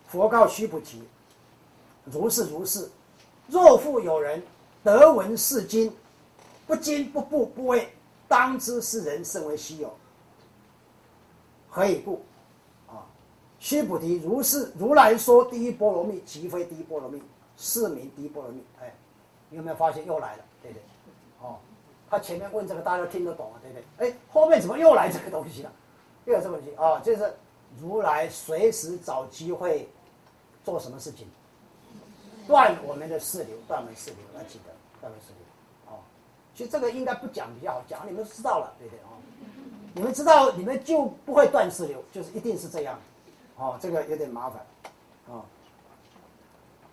[0.07, 1.03] 佛告须菩提。
[2.05, 2.89] 如是如是，
[3.49, 4.41] 若复有人
[4.85, 5.93] 得闻是经，
[6.73, 7.87] 不惊不怖不畏，
[8.27, 9.95] 当知是人甚为稀有。
[11.69, 12.23] 何以故？
[12.89, 13.05] 啊，
[13.59, 17.23] 须菩提，如是如来说第一波罗蜜，即非第一波罗蜜，
[17.59, 18.65] 是名第一波罗蜜。
[18.81, 18.95] 哎，
[19.51, 20.45] 你有没有发现又来了？
[20.63, 20.83] 对不对？
[21.43, 21.59] 哦，
[22.09, 24.09] 他前面问这个大家听得懂啊，对不对？
[24.09, 25.71] 哎，后面怎么又来这个东西了？
[26.25, 27.01] 又有这个东西啊？
[27.01, 27.35] 就是
[27.79, 29.87] 如来随时找机会
[30.65, 31.29] 做什么事情？
[32.49, 35.42] 断我们的四流，断门四流，要记得断门四流。
[36.55, 39.01] 其实这个应该不讲比较好，讲你们知道了，对不对？
[39.01, 39.17] 哦，
[39.95, 42.99] 你们知道，你们就不会断四流，就是一定是这样。
[43.57, 44.67] 哦，这个有点麻烦。
[45.29, 45.43] 哦，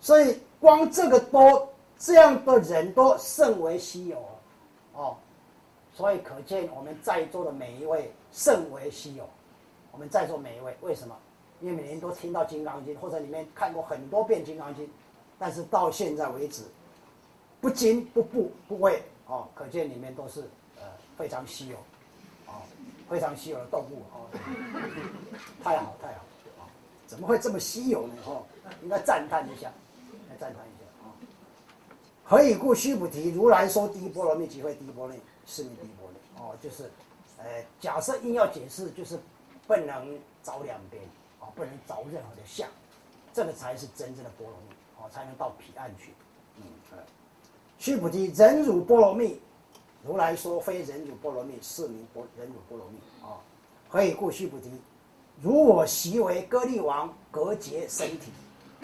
[0.00, 1.68] 所以光这个多
[1.98, 4.18] 这样的人都甚为稀有。
[4.94, 5.16] 哦，
[5.94, 9.28] 所以可见我们在座的每一位甚为稀有。
[9.92, 11.16] 我们在座每一位为什么？
[11.60, 14.86] 因为每年都听到《金刚经》，或者里面看过很多遍《金刚经》。
[15.38, 16.62] 但是到现在为止，
[17.60, 20.40] 不惊不怖不畏哦，可见里面都是
[20.76, 20.82] 呃
[21.16, 21.76] 非常稀有，
[22.46, 22.66] 哦，
[23.08, 24.26] 非常稀有的动物哦，
[25.62, 26.24] 太好太好
[26.58, 26.66] 啊！
[27.06, 28.14] 怎么会这么稀有呢？
[28.26, 28.44] 哦，
[28.82, 29.70] 应该赞叹一下，
[30.28, 31.14] 来赞叹一下啊。
[32.24, 32.74] 何以故？
[32.74, 36.18] 须菩提，如来说第一波罗蜜，即会第一波罗蜜，是名第一波罗蜜。
[36.42, 36.90] 哦，就是，
[37.38, 39.16] 呃，假设硬要解释，就是
[39.68, 41.00] 不能找两边，
[41.38, 42.68] 啊，不能找任何的相，
[43.32, 46.14] 这个才是真正的波罗蜜，哦，才能到彼岸去。
[46.56, 46.64] 嗯，
[47.80, 49.40] 须菩提，忍辱波罗蜜，
[50.06, 52.98] 如来说非忍辱波罗蜜，是名波忍辱波罗蜜。
[53.24, 53.40] 啊，
[53.88, 54.30] 何以故？
[54.30, 54.70] 须菩提。
[55.40, 58.30] 如我昔为歌利王，隔绝身体，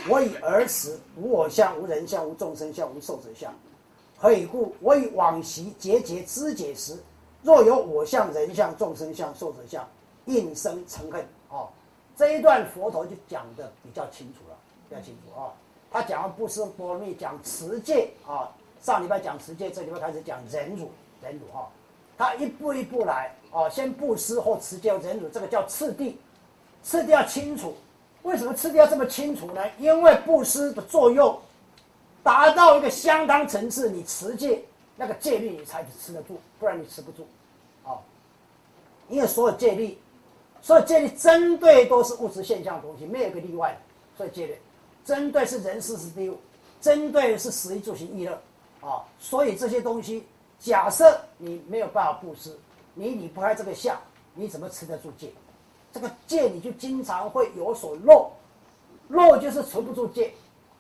[0.09, 3.53] 我以儿时无我相、无人相、无众生相、无寿者相。
[4.17, 4.75] 何以故？
[4.81, 6.97] 我以往昔节节知解时，
[7.43, 9.87] 若有我相、人相、众生相、寿者相，
[10.25, 11.23] 应生嗔恨。
[11.51, 11.69] 哦，
[12.17, 14.57] 这一段佛陀就讲的比较清楚了，
[14.89, 15.53] 比较清楚啊。
[15.91, 18.51] 他讲的不是波罗蜜，讲持戒啊。
[18.87, 20.89] 上礼拜讲持戒，这礼拜开始讲忍辱，
[21.21, 21.69] 忍辱哈。
[22.17, 26.17] 他一步一步来啊，先布施后持戒忍辱，这个叫次第。
[26.85, 27.75] 次第要清楚，
[28.23, 29.61] 为什么次第要这么清楚呢？
[29.81, 31.37] 因为布施的作用
[32.23, 34.63] 达到一个相当层次，你持戒
[34.95, 37.27] 那个戒律你才持得住，不然你持不住。
[37.83, 37.99] 啊，
[39.09, 39.99] 因为所有戒律，
[40.63, 43.79] 所有戒律针对都是物质现象的东西，没有一个例外的。
[44.17, 44.57] 所以戒律
[45.05, 46.39] 针对是人事是第物，
[46.81, 48.41] 针对是食衣住行娱乐
[48.87, 49.03] 啊。
[49.19, 50.27] 所以这些东西，
[50.59, 52.57] 假设你没有办法布施，
[52.95, 53.99] 你离不开这个相，
[54.35, 55.33] 你怎么持得住戒？
[55.93, 58.31] 这个戒你就经常会有所漏，
[59.09, 60.35] 漏就是持不住戒，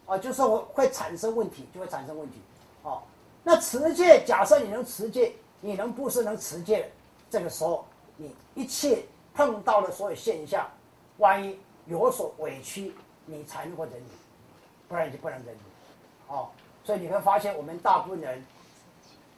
[0.04, 2.36] 啊，就是会会产生问题，就会产生问题，
[2.82, 3.00] 啊，
[3.42, 6.92] 那持戒，假设你能持戒，你能布施能持戒，
[7.30, 7.86] 这个时候
[8.18, 10.68] 你一切碰到的所有现象，
[11.16, 14.08] 万一有所委屈，你才能够忍辱，
[14.86, 16.50] 不然你就不能忍辱，哦，
[16.86, 18.42] 所以你会发现我们大部分人，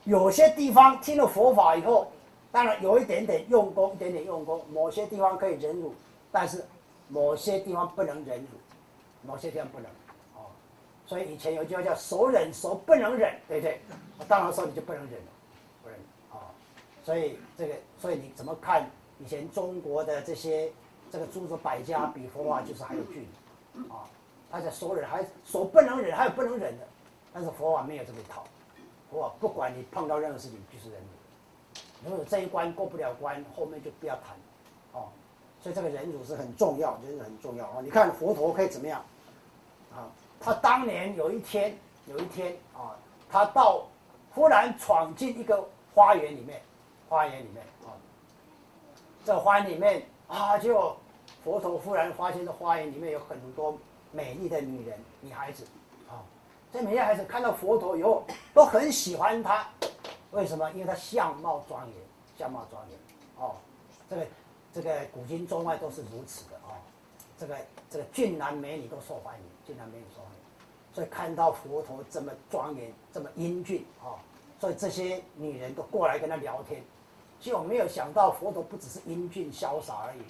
[0.05, 2.07] 有些地方听了佛法以后。
[2.51, 5.95] 当然有一点点用功，一点点用功，某些地方可以忍辱，
[6.33, 6.65] 但是
[7.07, 8.49] 某些地方不能忍辱，
[9.23, 9.87] 某些地方不能，
[10.35, 10.49] 哦，
[11.07, 13.79] 所以以前有句话叫“手忍手不能忍”，对不对？
[14.27, 15.29] 当然说你就不能忍了，
[15.83, 15.99] 不能
[16.31, 16.49] 啊，
[17.05, 20.73] 所以这个，所以你怎么看以前中国的这些
[21.13, 24.09] 这个诸子百家比佛法就是还有距离，啊，
[24.51, 26.87] 而且手忍还手不能忍，还有不能忍的，
[27.33, 28.45] 但是佛法没有这么一套，
[29.11, 31.09] 佛法不管你碰到任何事情就是忍辱。
[32.09, 34.37] 如果这一关过不了关，后面就不要谈，
[34.93, 35.09] 哦，
[35.61, 37.81] 所以这个忍辱是很重要，忍辱很重要啊！
[37.83, 39.05] 你看佛陀可以怎么样？
[39.93, 40.07] 啊，
[40.41, 42.95] 他当年有一天，有一天啊，
[43.29, 43.87] 他到
[44.33, 46.63] 忽然闯进一个花园里面，
[47.09, 47.91] 花园里面啊，
[49.25, 50.97] 这花园里面啊，就
[51.43, 53.77] 佛陀忽然发现这花园里面有很多
[54.13, 55.65] 美丽的女人、女孩子
[56.69, 59.67] 啊，这美丽孩子看到佛陀以后都很喜欢他。
[60.31, 60.71] 为什么？
[60.73, 61.97] 因为他相貌庄严，
[62.37, 62.99] 相貌庄严，
[63.39, 63.55] 哦，
[64.11, 64.27] 这个
[64.75, 66.77] 这个古今中外都是如此的哦，
[67.39, 67.57] 这个
[67.91, 70.39] 这个俊男美女都受欢迎，俊男美女受欢迎，
[70.95, 74.19] 所以看到佛陀这么庄严，这么英俊哦，
[74.61, 76.85] 所以这些女人都过来跟他聊天，
[77.41, 80.21] 就没有想到佛陀不只是英俊潇洒而已，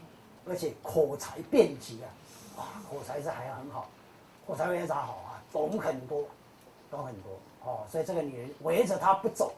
[0.47, 2.09] 而且口才辩捷啊，
[2.59, 3.89] 哇，口才是还很好，
[4.47, 6.25] 口才非常好，懂很多，
[6.91, 7.31] 懂很多
[7.65, 9.53] 哦，所以这个女人围着他不走。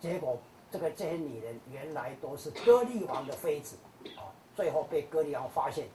[0.00, 0.36] 结果，
[0.70, 3.76] 这个这些女人原来都是歌利王的妃子，
[4.16, 4.26] 啊，
[4.56, 5.86] 最后被歌利王发现，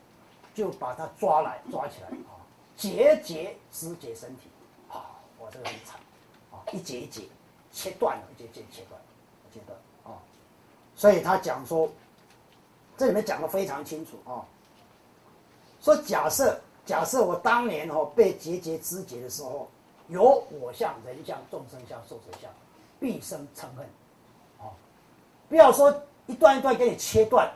[0.53, 2.39] 就把她抓来抓起来，啊，
[2.75, 4.49] 节节肢解身体，
[4.89, 5.99] 啊，我这个很惨，
[6.51, 7.23] 啊，一节一节
[7.71, 9.01] 切断了，一节一节切断，
[9.53, 10.17] 切断，啊，
[10.95, 11.89] 所以他讲说，
[12.97, 14.45] 这里面讲的非常清楚，啊，
[15.81, 16.57] 说假设
[16.87, 19.67] 假设我当年哦被节节肢解的时候，
[20.07, 22.49] 有我相、人相、众生相、寿者相。
[22.99, 23.85] 必生嗔恨，
[24.57, 24.73] 哦，
[25.47, 27.47] 不要说一段一段给你切断，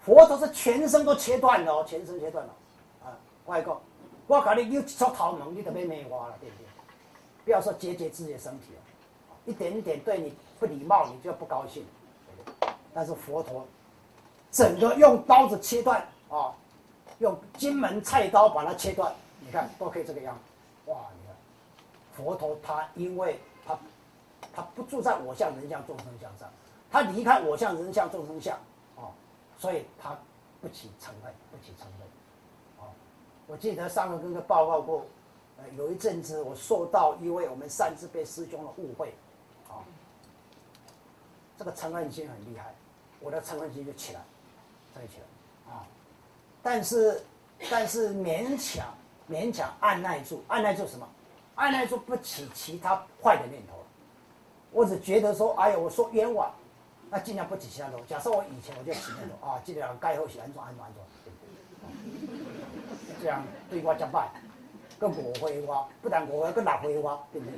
[0.00, 2.54] 佛陀是全身都切断了哦，全身切断了，
[3.04, 3.12] 啊，
[3.44, 3.78] 外公，
[4.26, 6.64] 我搞你又出头门，你都被灭花了，对不对？
[7.44, 8.80] 不要说节节自己的身体了，
[9.44, 11.84] 一点一点对你不礼貌，你就不高兴，
[12.94, 13.66] 但是佛陀
[14.50, 16.54] 整个用刀子切断啊，
[17.18, 21.36] 用金门菜刀把它切断，你看都可以这个样子，哇，你看
[22.16, 23.38] 佛陀他因为。
[23.66, 23.78] 他
[24.50, 26.50] 他不住在我相、人相、众生相上，
[26.90, 28.58] 他离开我相、人相、众生相，
[28.96, 29.12] 哦，
[29.58, 30.18] 所以他
[30.62, 32.08] 不起嗔恨，不起嗔恨，
[32.78, 32.88] 哦，
[33.46, 35.04] 我记得上次跟他报告过，
[35.58, 39.12] 呃，有一阵子我受到一位我们三字辈师兄的误会，
[39.68, 39.84] 啊，
[41.58, 42.74] 这个嗔恨心很厉害，
[43.20, 44.22] 我的嗔恨心就起来，
[44.94, 45.26] 再起来，
[46.62, 47.22] 但是
[47.70, 48.86] 但是勉强
[49.28, 51.08] 勉强按耐住，按耐住什么？
[51.54, 53.74] 按耐住不起其他坏的念头。
[54.70, 56.54] 我只觉得说，哎呀，我说冤枉，
[57.10, 57.98] 那尽量不起其他头。
[58.08, 61.06] 假设我以前我就起念头啊，尽量该后喜安装安装安装，
[63.20, 64.30] 这样对我加拜，
[64.98, 67.54] 跟五回我，不但我会，跟六回我，对不对？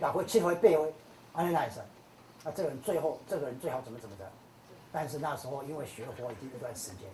[0.00, 0.94] 六回、七回、八回，
[1.34, 1.84] 安尼来算。
[2.42, 4.24] 那这个人最后，这个人最好怎么怎么着？
[4.90, 7.08] 但是那时候因为学佛已经一段时间，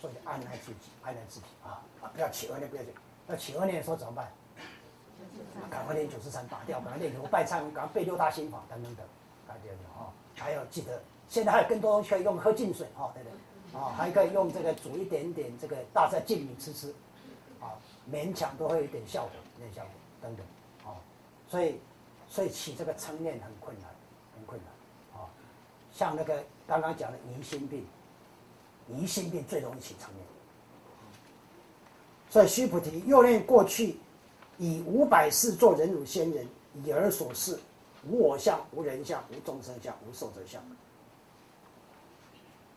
[0.00, 2.10] 所以安奈自己，安奈自己啊啊！
[2.14, 2.90] 不要起恶念，不要起，
[3.28, 4.32] 要起恶念说怎么办？
[5.70, 9.04] 赶快练九十三打掉，赶快练九拜忏，赶快背六大心法等等等，
[9.46, 10.12] 大家讲啊。
[10.36, 13.80] 还有记得，现在还有更多可以用，喝净水啊，对不对？
[13.80, 16.94] 啊，还可以用这个煮一点点这个大蒜净米吃吃，
[17.60, 17.74] 啊，
[18.10, 19.90] 勉强都会有点效果，一点效果
[20.22, 20.46] 等等，
[20.86, 20.96] 啊，
[21.48, 21.80] 所以
[22.28, 23.90] 所以起这个嗔念很困难，
[24.36, 25.28] 很困难，啊，
[25.92, 27.84] 像那个刚刚讲的疑心病，
[28.88, 30.26] 疑心病最容易起嗔念，
[32.30, 33.96] 所以须菩提，又念过去。
[34.60, 36.44] 以五百世做人汝仙人，
[36.82, 37.56] 以而所示，
[38.10, 40.60] 无我相，无人相，无众生相，无寿者相。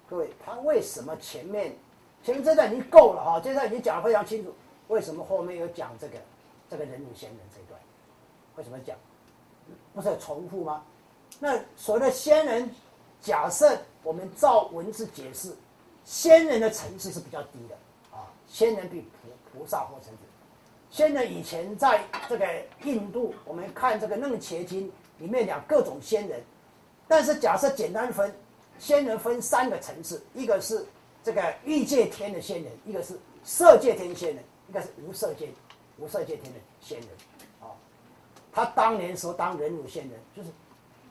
[0.08, 1.76] 各位，他为什么前面
[2.24, 3.40] 前面这段已经够了哈？
[3.40, 4.54] 这段已经讲的非常清楚，
[4.90, 6.20] 为什么后面又讲这个
[6.70, 7.82] 这个人汝仙人这一段？
[8.58, 8.96] 为什么讲？
[9.96, 10.84] 不是重复吗？
[11.40, 12.70] 那所谓的仙人，
[13.22, 15.52] 假设我们照文字解释，
[16.04, 17.76] 仙人的层次是比较低的
[18.16, 20.20] 啊，仙人比菩菩萨或成子。
[20.90, 22.46] 现在以前在这个
[22.84, 24.88] 印度，我们看这个《楞伽经》
[25.20, 26.44] 里面讲各种仙人，
[27.08, 28.34] 但是假设简单分，
[28.78, 30.86] 仙人分三个层次，一个是
[31.24, 35.48] 这个欲界天的仙人，一个是色界天仙人，一个是无色界
[35.98, 37.08] 无色界天的仙人。
[37.62, 37.72] 啊，
[38.52, 40.50] 他当年时候当人乳仙人，就是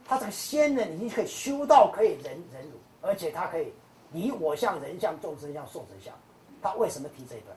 [0.04, 3.72] 他这个仙人已经可以修到可以人人乳，而且他可以
[4.12, 6.14] 以我相、人相、众生相、寿者相。
[6.62, 7.56] 他为什么提这一段？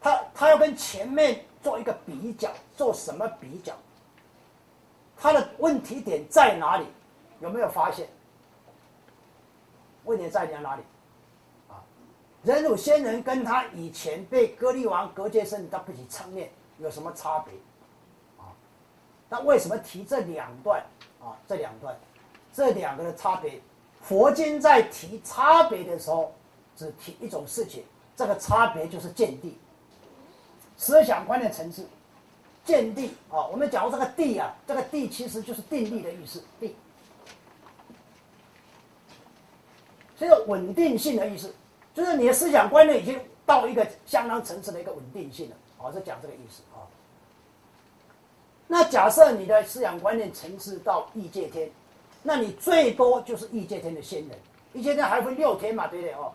[0.00, 3.74] 他他要跟前面做一个比较，做什么比较？
[5.16, 6.86] 他的问题点在哪里？
[7.40, 8.08] 有没有发现？
[10.04, 10.82] 问题在哪里？
[11.68, 11.82] 啊，
[12.42, 17.52] 人乳仙人跟他以前被割力王隔界生他不起称念有什么差别？
[18.38, 18.54] 啊，
[19.28, 20.80] 那为什么提这两段？
[21.20, 21.96] 啊，这两段，
[22.52, 23.60] 这两个的差别，
[24.08, 26.32] 佛经在提差别的时候，
[26.74, 27.84] 只提一种事情，
[28.16, 29.58] 这个差别就是见地。
[30.78, 31.86] 思想观念层次，
[32.64, 36.74] 见地啊，我们讲过这个地啊，这个地其实就是定力的意思，地，
[40.18, 41.54] 这个稳定性的意思，
[41.92, 46.80] 就是你的思想观念已经到一个相当层次的一个稳定性了，哦，是讲这个意思啊。
[48.66, 51.70] 那假设你的思想观念层次到异界天，
[52.28, 54.38] 那你最多就是异界天的仙人，
[54.74, 56.30] 异界天还分六天嘛，对不对哦？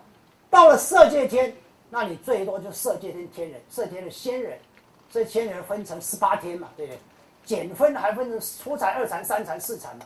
[0.50, 1.56] 到了色界天。
[1.88, 4.58] 那你最多就色界天天人，色天的仙人，
[5.08, 7.00] 所以仙人分成十八天嘛，对不对？
[7.46, 10.06] 减分还分成初禅、二禅、三禅、四禅嘛。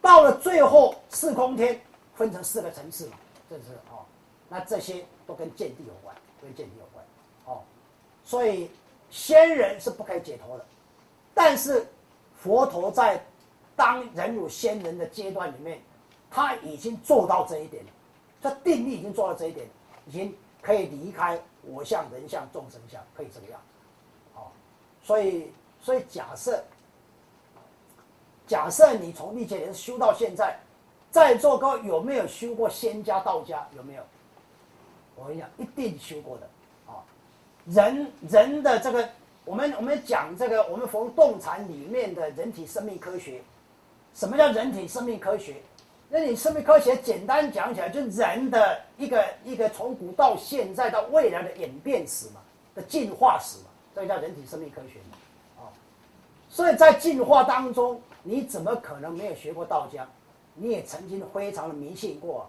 [0.00, 1.80] 到了最后四空天，
[2.14, 3.14] 分成四个层次嘛，
[3.50, 4.06] 这是哦。
[4.48, 7.04] 那这些都跟见地有关，跟见地有关
[7.46, 7.64] 哦。
[8.22, 8.70] 所以
[9.10, 10.64] 仙人是不可以解脱的，
[11.34, 11.84] 但是
[12.40, 13.20] 佛陀在
[13.82, 15.80] 当人有仙人的阶段里面，
[16.30, 17.90] 他已经做到这一点了，
[18.40, 19.66] 他定力已经做到这一点，
[20.06, 20.32] 已经。
[20.62, 23.60] 可以离开我相、人相、众生相，可以这个样，
[24.36, 24.46] 哦，
[25.02, 26.62] 所以，所以假设，
[28.46, 30.56] 假设你从历劫人修到现在，
[31.10, 33.66] 在座各位有没有修过仙家、道家？
[33.76, 34.04] 有没有？
[35.16, 36.48] 我跟你讲，一定修过的，
[36.86, 37.02] 啊，
[37.66, 39.08] 人人的这个，
[39.44, 43.42] 我们我们讲这个，我们从动禅里面的人体生命科学，
[44.14, 45.56] 什么叫人体生命科学？
[46.08, 52.42] 那你生命科学简单讲起来，就人的一个一个从古到现在到未来的演变史嘛，
[52.74, 55.72] 的进化史嘛，这个叫人体生命科学嘛，啊，
[56.50, 60.06] 所以在进化当中，你怎么可能没有学过道家？
[60.54, 62.46] 你也曾经非常的迷信过，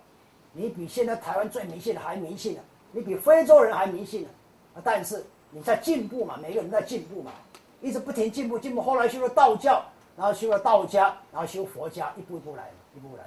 [0.52, 2.62] 你比现在台湾最迷信的还迷信呢，
[2.92, 4.30] 你比非洲人还迷信呢，
[4.76, 7.32] 啊，但是你在进步嘛，每个人在进步嘛，
[7.80, 9.82] 一直不停进步，进步，后来修了道教，
[10.16, 13.24] 然后修了道家，然后修佛家，一步一步来，一步步来。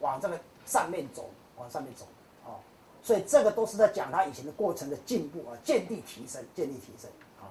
[0.00, 2.04] 往这个上面走，往上面走，
[2.46, 2.54] 哦，
[3.02, 7.50] 所以这个都是在讲他以前的过程的进步啊，见地提升，见地提升啊。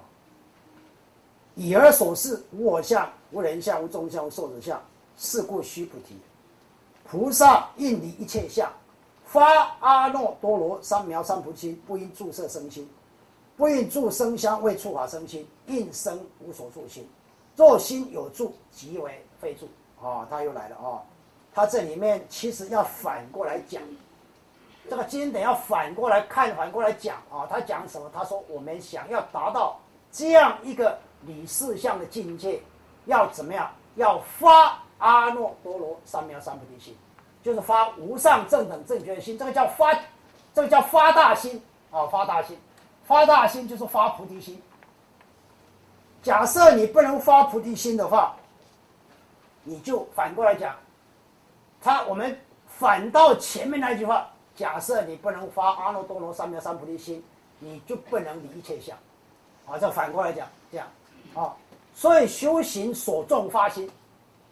[1.54, 4.82] 以而所示，无我相，无人相，无众相，无寿者相，
[5.18, 6.16] 是故须菩提，
[7.04, 8.72] 菩萨应离一切相，
[9.26, 9.44] 发
[9.80, 12.88] 阿耨多罗三藐三菩提，不应住色生心，
[13.58, 17.06] 不应住生香味触法生心，应生无所住心，
[17.58, 19.68] 若心有住，即为非住。
[20.00, 21.02] 啊，他又来了啊。
[21.52, 23.82] 他这里面其实要反过来讲，
[24.88, 27.48] 这个经典要反过来看，反过来讲啊。
[27.50, 28.08] 他讲什么？
[28.14, 29.76] 他说我们想要达到
[30.12, 32.62] 这样一个理事相的境界，
[33.06, 33.68] 要怎么样？
[33.96, 36.96] 要发阿耨多罗三藐三菩提心，
[37.42, 39.36] 就是发无上正等正觉心。
[39.36, 39.92] 这个叫发，
[40.54, 42.56] 这个叫发大心啊，发大心。
[43.02, 44.62] 发大心就是发菩提心。
[46.22, 48.34] 假设你不能发菩提心的话，
[49.62, 50.74] 你就反过来讲，
[51.80, 57.22] 他我们反到前面那句话，假设你不能发阿耨多罗三藐三菩提心，
[57.58, 58.96] 你就不能离一切相。
[59.66, 60.86] 啊，这反过来讲，这样，
[61.34, 61.54] 啊，
[61.94, 63.90] 所以修行所重发心，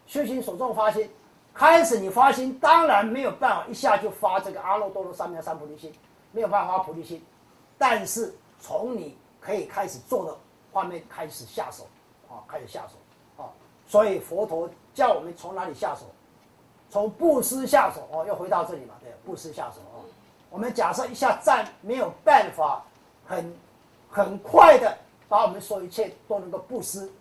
[0.05, 1.09] 修行所重发心，
[1.53, 5.91] 开始你发心，当然没有办法一下就发这个阿耨多罗三藐三菩提心，
[6.31, 7.21] 没有办法发菩提心，
[7.77, 10.37] 但是从你可以开始做的
[10.77, 11.87] 方面开始下手，
[12.29, 13.49] 啊，开始下手，啊，
[13.87, 16.05] 所以佛陀叫我们从哪里下手？
[16.89, 20.05] 从布施下手，哦，又回到这里嘛，对，布施下手，哦，
[20.49, 22.83] 我们假设一下站没有办法
[23.25, 23.53] 很
[24.09, 24.97] 很快的。
[25.29, 27.11] 把我们所有一切都能够布施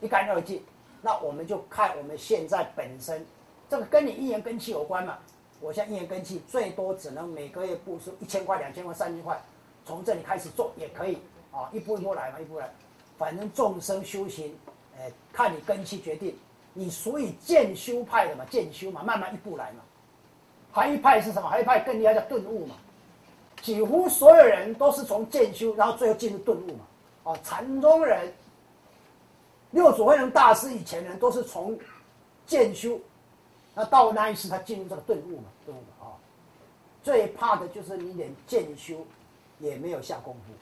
[0.00, 0.64] 一干二净，
[1.02, 3.26] 那我们就看我们现在本身，
[3.68, 5.18] 这个跟你一言根气有关嘛。
[5.60, 9.38] 我现在一言根气最多只能每个月布施一千块、两千块、三千块，
[9.84, 11.18] 从这里开始做也可以
[11.56, 12.70] 啊，一步一步来嘛，一步来。
[13.16, 14.54] 反正众生修行，
[14.98, 16.36] 哎，看你根气决定。
[16.74, 19.82] 你属于渐修派的嘛，渐修嘛，慢慢一步来嘛。
[20.70, 21.48] 还一派是什么？
[21.48, 22.76] 还一派更厉害叫顿悟嘛。
[23.62, 27.32] 几乎所有人都是从渐修，然后最后进入顿悟嘛。
[27.32, 28.30] 啊，禅宗人、
[29.70, 31.78] 六祖慧能大师以前人都是从
[32.44, 33.00] 渐修，
[33.74, 36.12] 那到那一世他进入这个顿悟嘛，顿悟啊。
[37.02, 38.96] 最怕的就是你连渐修
[39.58, 40.52] 也没有下功夫，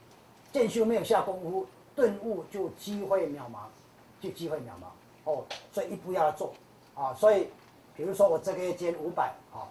[0.54, 3.66] 渐修没有下功夫，顿悟就机会渺茫，
[4.20, 4.86] 就机会渺茫
[5.24, 5.44] 哦。
[5.72, 6.54] 所以一步要做
[6.94, 7.12] 啊。
[7.12, 7.48] 所以，
[7.96, 9.66] 比如说我这个月减五百啊，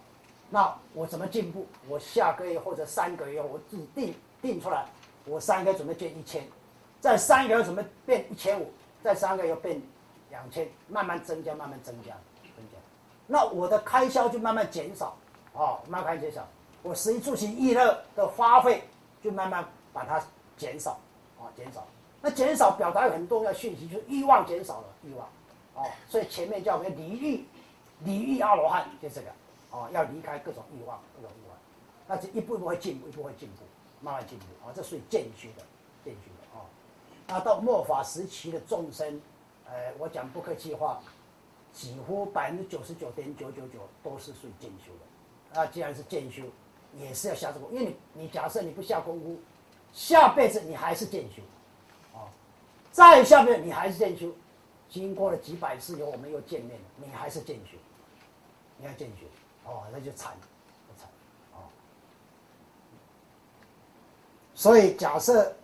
[0.49, 1.65] 那我怎么进步？
[1.87, 4.85] 我下个月或者三个月我自己定定出来，
[5.23, 6.45] 我三个月准备减一千。
[6.99, 8.69] 在三个月准备变一千五，
[9.01, 9.81] 在三个月变
[10.31, 12.11] 两千，慢慢增加，慢慢增加，
[12.57, 12.77] 增加。
[13.25, 15.15] 那我的开销就慢慢减少，
[15.53, 16.45] 哦，慢慢减少。
[16.81, 18.83] 我食衣住行娱乐的花费
[19.21, 20.21] 就慢慢把它
[20.63, 20.91] 减少，
[21.37, 21.85] 啊，减少。
[22.21, 25.27] 那减少表达很重要讯息，就是欲望减少了，欲望，
[25.75, 27.45] 哦，所以前面叫我们离欲，
[28.05, 29.27] 离欲阿罗汉就这个，
[29.71, 31.57] 哦，要离开各种欲望，各种欲望，
[32.07, 33.65] 那就一步一步会进步，一步会进步，
[33.99, 35.63] 慢慢进步，啊，这属于渐修的，
[36.05, 36.19] 渐修。
[37.25, 39.19] 那到末法时期的众生，
[39.65, 41.01] 呃，我讲不客气话，
[41.71, 44.99] 几乎百分之九十九点九九九都是属于渐修的。
[45.53, 46.43] 那既然是渐修，
[46.93, 49.39] 也是要下这个，因为你你假设你不下功夫，
[49.93, 51.41] 下辈子你还是渐修，
[52.13, 52.27] 啊，
[52.91, 54.29] 再下辈子你还是渐修，
[54.89, 57.77] 经过了几百次以后我们又见面了，你还是渐修，
[58.77, 59.25] 你还渐修，
[59.63, 60.33] 哦，那就惨，
[60.97, 61.07] 惨，
[61.53, 61.63] 哦。
[64.53, 65.55] 所以假设。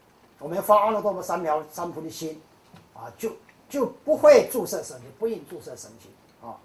[0.41, 2.41] 我们发阿耨多罗三藐三菩提心，
[2.93, 3.29] 啊，就
[3.67, 6.09] 就不会注射神经，不应注射神经，
[6.41, 6.55] 啊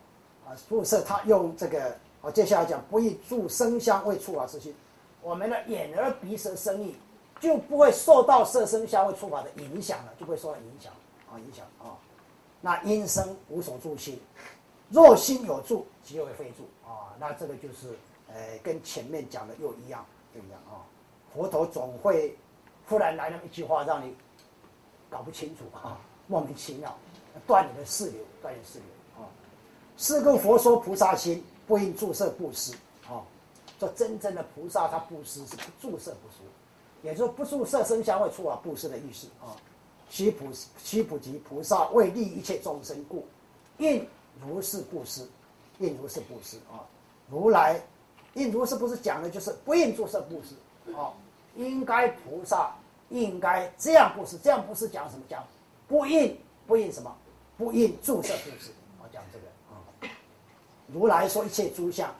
[0.46, 4.72] 啊，注射它用这个，我接下来讲不应注生香味触法之心，
[5.20, 6.94] 我们的眼耳鼻舌身意
[7.45, 10.90] 就不会受到色声香味触法的影响了，就不会受到影响，
[11.30, 11.92] 啊影响啊，
[12.62, 14.18] 那阴生无所住心，
[14.88, 17.97] 若心有住，即为非住，啊，那这个就是，
[18.32, 20.80] 呃，跟前面讲的又一样，又一样啊，
[21.34, 22.36] 佛陀总会。
[22.86, 24.14] 忽然来那么一句话，让你
[25.09, 25.64] 搞不清楚。
[25.74, 26.95] 啊，莫名其妙，
[27.47, 28.86] 断你的四流，断你的四流
[29.16, 29.24] 啊。
[29.97, 32.74] 是故佛说菩萨心不应注射布施。
[33.09, 33.24] 啊。
[33.78, 36.45] 这真正的菩萨他布施是不注射布施，
[37.05, 39.52] 也就是不注射生香味触法布施的意思啊。
[40.09, 40.46] 须菩
[40.82, 43.26] 须菩提菩萨为利一切众生故，
[43.76, 44.07] 应
[44.40, 45.28] 如是布施，
[45.78, 46.80] 应如是布施啊。
[47.28, 47.78] 如来
[48.32, 51.12] 应如是布施讲的就是不应注射布施啊。
[51.57, 52.74] 应该菩萨
[53.11, 55.22] 应该这样布施，这样布施讲什么？
[55.28, 55.44] 讲
[55.86, 56.34] 不应
[56.66, 57.14] 不应什么？
[57.59, 58.70] 不应注射布施。
[59.02, 59.76] 我讲这个啊。
[60.86, 62.11] 如来说一切诸相，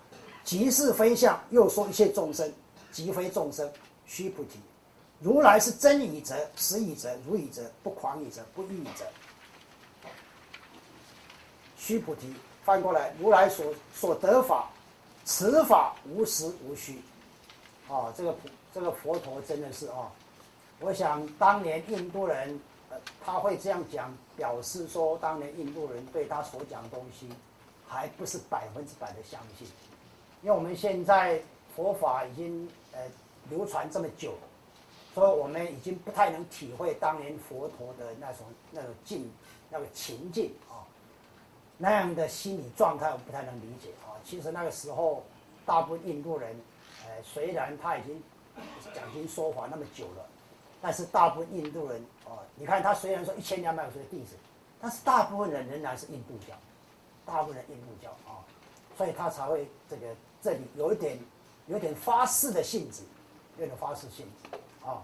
[0.45, 2.53] 即是非相；又说一切众生，
[2.93, 3.67] 即非众生。
[4.07, 4.59] 须菩提，
[5.25, 9.07] 如来是真以者，实以者，如以者，不狂以者，不异以则。
[11.79, 14.69] 须菩提，翻过来，如来所所得法，
[15.25, 17.01] 此法无实无虚。
[17.89, 18.37] 啊，这个。
[18.75, 20.11] 这个佛陀真的是啊，
[20.81, 22.59] 我想当年印度人，
[23.25, 27.29] 他会这样讲，表示说当年印度人对他所讲的东西，
[27.87, 29.69] 还不是百分之百的相信，
[30.43, 31.41] 因为我们现在
[31.77, 33.01] 佛法已经呃
[33.49, 34.35] 流传这么久，
[35.15, 39.31] 所以我们已经不太能体会当年佛陀的那种那种境
[39.71, 40.83] 那个情境啊，
[41.79, 44.19] 那样的心理状态我不太能理解啊。
[44.25, 45.23] 其实那个时候，
[45.65, 46.57] 大部分印度人，
[47.05, 48.21] 呃，虽然他已经
[48.93, 50.27] 讲经说法那么久了，
[50.83, 54.35] 但是大部分印度人哦，你看他虽然说一千两百五十个弟子，
[54.81, 56.57] 但是大部分人仍然是印度教，
[57.25, 58.43] 大部分人印度教啊，
[58.97, 60.07] 所以他才会这个
[60.43, 61.17] 这里有一点
[61.69, 63.03] 有点发誓的性质，
[63.59, 64.59] 有点发誓性质。
[64.85, 65.03] 啊。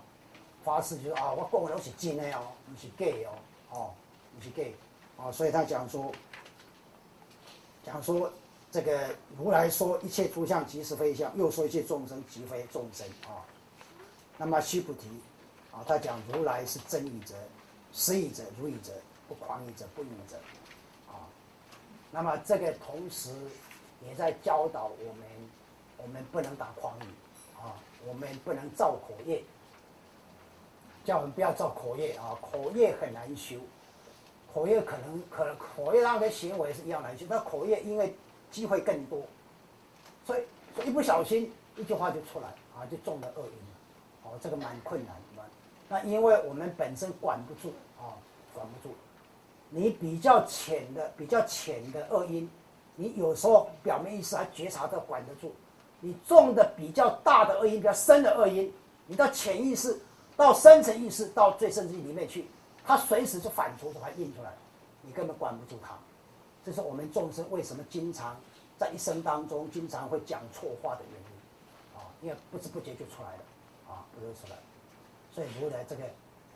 [0.62, 3.32] 发誓就是啊，我讲的都是真的哦，不是假的哦，
[3.70, 3.90] 哦，
[4.36, 4.62] 不是假，
[5.16, 6.12] 啊，所以他讲说，
[7.82, 8.30] 讲说
[8.70, 9.08] 这个
[9.38, 13.40] 如来说一切诸相即是非相，又说一切众生即非众生啊。
[14.36, 15.08] 那么须菩提
[15.72, 17.34] 啊，他讲如来是真义者、
[17.90, 18.92] 实义者、如义者、
[19.28, 20.36] 不狂义者、不异者
[21.08, 21.24] 啊。
[22.10, 23.34] 那么这个同时
[24.06, 25.26] 也在教导我们，
[25.96, 27.08] 我们不能打诳语
[27.58, 29.42] 啊，我们不能造口业。
[31.04, 33.56] 叫我们不要造口业啊，口业很难修，
[34.52, 38.14] 口业可能可能口业那个行为是一样难修，但口业因为
[38.50, 39.22] 机会更多，
[40.26, 40.42] 所以
[40.84, 45.42] 一不小心一句话就出来啊，就中了恶因了，哦，这个蛮困难的。
[45.88, 48.14] 那因为我们本身管不住啊，
[48.54, 48.94] 管不住，
[49.70, 52.48] 你比较浅的比较浅的恶因，
[52.94, 55.52] 你有时候表面意识还觉察到管得住，
[55.98, 58.72] 你种的比较大的恶因，比较深的恶因，
[59.06, 59.98] 你到潜意识。
[60.40, 62.46] 到深层意识，到最深层里面去，
[62.82, 64.50] 它随时就反刍，把它印出来，
[65.02, 65.90] 你根本管不住它。
[66.64, 68.34] 这是我们众生为什么经常
[68.78, 73.42] 在一生当中经常会讲错话的原因啊，因为不知不觉就出来了
[73.90, 74.56] 啊，不就出来。
[75.30, 76.04] 所以如来这个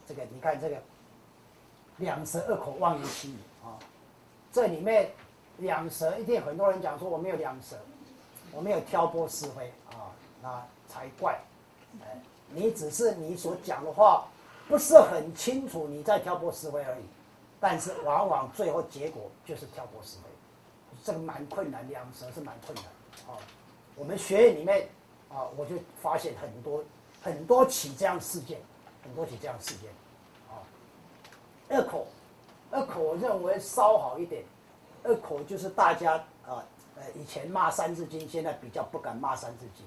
[0.09, 0.80] 这个，你看这个
[1.99, 3.76] 两舌二口妄言欺语啊，
[4.51, 5.11] 这里面
[5.59, 7.76] 两舌一定很多人讲说我没有两舌，
[8.51, 10.09] 我没有挑拨是非啊，
[10.41, 11.39] 那才怪，
[12.01, 12.18] 哎。
[12.55, 14.27] 你只是你所讲的话
[14.69, 17.05] 不是很清楚，你在挑拨是非而已，
[17.61, 20.25] 但是往往最后结果就是挑拨是非，
[21.05, 22.85] 这个蛮困难，两舌是蛮困难
[23.29, 23.39] 啊。
[23.97, 24.89] 我们学院里面
[25.29, 26.83] 啊，我就发现很多
[27.23, 28.59] 很多起这样事件，
[29.03, 29.91] 很多起这样事件
[30.49, 30.63] 啊。
[31.69, 32.07] 二口，
[32.71, 34.45] 二口认为稍好一点，
[35.03, 36.15] 二口就是大家
[36.47, 36.65] 啊，
[36.97, 39.87] 呃，以前骂三字经，现在比较不敢骂三字经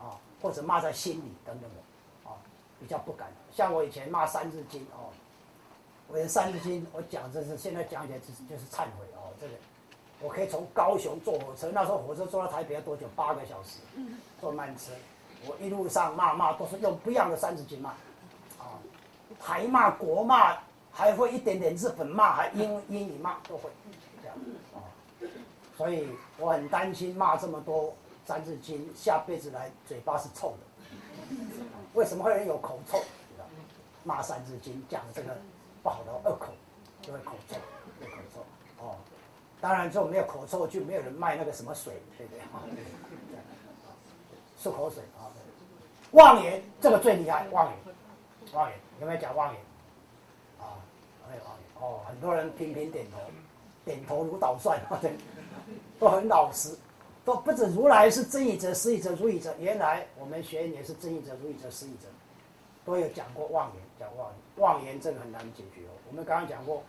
[0.00, 1.76] 啊，或者骂在心里等等的。
[2.78, 5.08] 比较不敢，像我以前骂《三字经》哦，
[6.08, 9.54] 我《三字经》我讲这是现在讲起来就是就是忏悔哦，这个
[10.20, 13.06] 我可以从高雄坐火车，那时候火车坐到台北要多久？
[13.16, 13.78] 八个小时，
[14.40, 14.92] 坐慢车，
[15.46, 17.90] 我一路上骂骂都是用不一样的《三字经》骂，
[18.58, 18.76] 啊，
[19.40, 20.56] 台骂国骂，
[20.92, 23.70] 还会一点点日本骂，还英英语骂都会
[24.22, 24.36] 这样
[24.74, 24.84] 啊，
[25.76, 26.08] 所以
[26.38, 27.84] 我很担心骂这么多
[28.26, 31.36] 《三字经》，下辈子来嘴巴是臭的。
[31.96, 33.02] 为什么会人有口臭？
[34.04, 35.36] 骂《三字经》讲这个
[35.82, 36.52] 不好的恶口，
[37.02, 37.56] 就会口臭，
[38.00, 38.40] 有口臭
[38.84, 38.94] 哦。
[39.60, 42.40] 当然，就没有口臭，就没有人卖那个什么水，对不对？
[44.62, 45.26] 漱口水啊。
[46.12, 47.94] 妄言这个最厉害，妄言，
[48.52, 49.62] 妄言有没有讲妄言？
[50.60, 50.78] 啊，
[51.28, 52.00] 没有妄言哦。
[52.06, 53.18] 很多人频频点头，
[53.84, 55.16] 点头如捣蒜， 对，
[55.98, 56.78] 都很老实。
[57.26, 62.06] 都不止如来是真义者、实义者、如义者，原来我们学也是真义者、如义者、实义者，
[62.84, 65.90] 都有讲过妄言，讲妄言，妄言这个很难解决哦。
[66.08, 66.84] 我们刚刚讲过，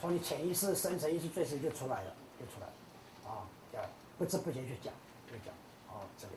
[0.00, 2.72] 从你潜意识、深层意识、最深就出来了，就出来了，
[3.30, 3.82] 啊，讲
[4.16, 4.90] 不知不觉去讲，
[5.30, 5.52] 就讲，
[5.90, 6.32] 哦，这里，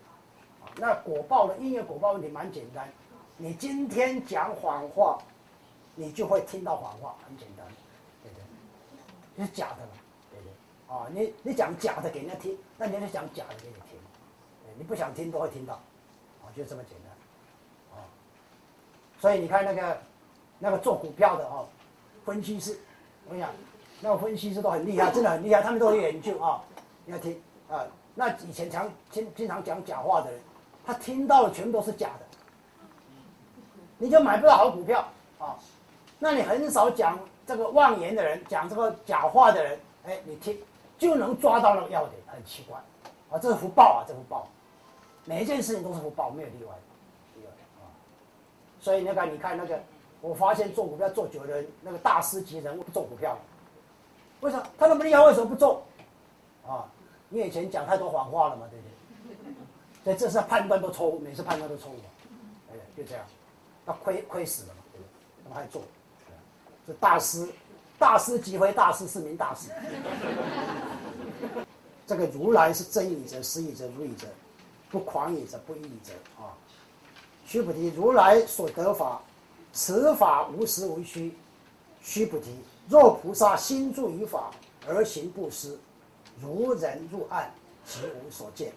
[0.62, 2.92] 啊，那果报的因缘果报问题蛮简单，
[3.38, 5.18] 你今天讲谎话，
[5.96, 7.66] 你就会听到谎话，很简单，
[8.22, 8.38] 对不
[9.38, 9.46] 对？
[9.46, 9.94] 是假的嘛。
[10.96, 14.00] 啊，你你讲假的给人家听，那人家讲假的给你听，
[14.78, 18.00] 你不想听都会听到，啊，就这么简单，啊，
[19.20, 19.98] 所以你看那个
[20.58, 21.68] 那个做股票的哦，
[22.24, 22.80] 分析师，
[23.26, 23.52] 我跟你讲，
[24.00, 26.64] 那个分析师都很厉害，真的很厉害，他们都有研究啊，
[27.04, 30.40] 你要听啊，那以前常经经常讲假话的人，
[30.86, 32.26] 他听到的全部都是假的，
[33.98, 35.06] 你就买不到好股票
[35.40, 35.60] 啊，
[36.20, 40.58] 那你很少讲这个妄言的人，讲这个假话的人，哎，你听。
[40.98, 42.78] 就能抓到那个要点，很奇怪，
[43.30, 44.48] 啊，这是福报啊，这福报，
[45.26, 46.74] 每一件事情都是福报，没有例外，
[47.36, 47.92] 例外啊。
[48.80, 49.78] 所以那个你看那个，
[50.22, 53.38] 我发现做股票做久的人，那个大师级人物不做股票，
[54.40, 54.66] 为什么？
[54.78, 55.84] 他那么厉害，为什么不做？
[56.66, 56.88] 啊，
[57.30, 59.54] 你以前讲太多谎话了嘛，对不对？
[60.04, 61.96] 所以这是判断都错误，每次判断都错误，
[62.72, 63.26] 哎，就这样，
[63.86, 65.10] 他亏亏死了嘛，对不对？
[65.44, 65.82] 怎么还做？
[66.88, 67.50] 这大师。
[67.98, 69.70] 大师即为大师，是名大师。
[72.08, 74.28] 这个如来是真义者、实义者、如义者，
[74.92, 76.54] 不狂野者、不异者啊。
[77.46, 79.22] 须菩提，如来所得法，
[79.74, 81.34] 此法无实无虚。
[82.02, 82.56] 须菩提，
[82.88, 84.52] 若菩萨心住于法
[84.88, 85.78] 而行布施，
[86.40, 87.52] 如人入暗，
[87.86, 88.70] 即无所见；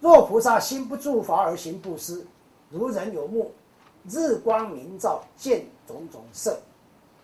[0.00, 2.26] 若菩萨心不住法而行布施，
[2.70, 3.52] 如人有目，
[4.08, 6.58] 日光明照，见种种色。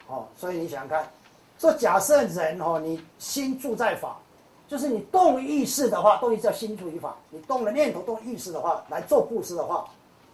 [0.07, 1.11] 哦，所以你想想看，
[1.59, 4.18] 说假设人哦，你心住在法，
[4.68, 7.16] 就是你动意识的话，动意识叫心住于法。
[7.30, 9.88] 你动了念头，动意识的话来做布施的话，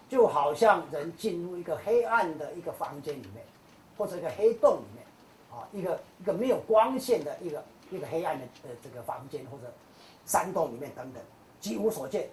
[0.08, 3.44] 就好像人进入一个黑暗的一个房间里面，
[3.96, 5.06] 或者一个黑洞里面，
[5.50, 9.72] 啊，一个一个没有光线的一个一个黑暗的呃这个房间或者
[10.26, 11.22] 山洞里面等等，
[11.60, 12.28] 几无所见，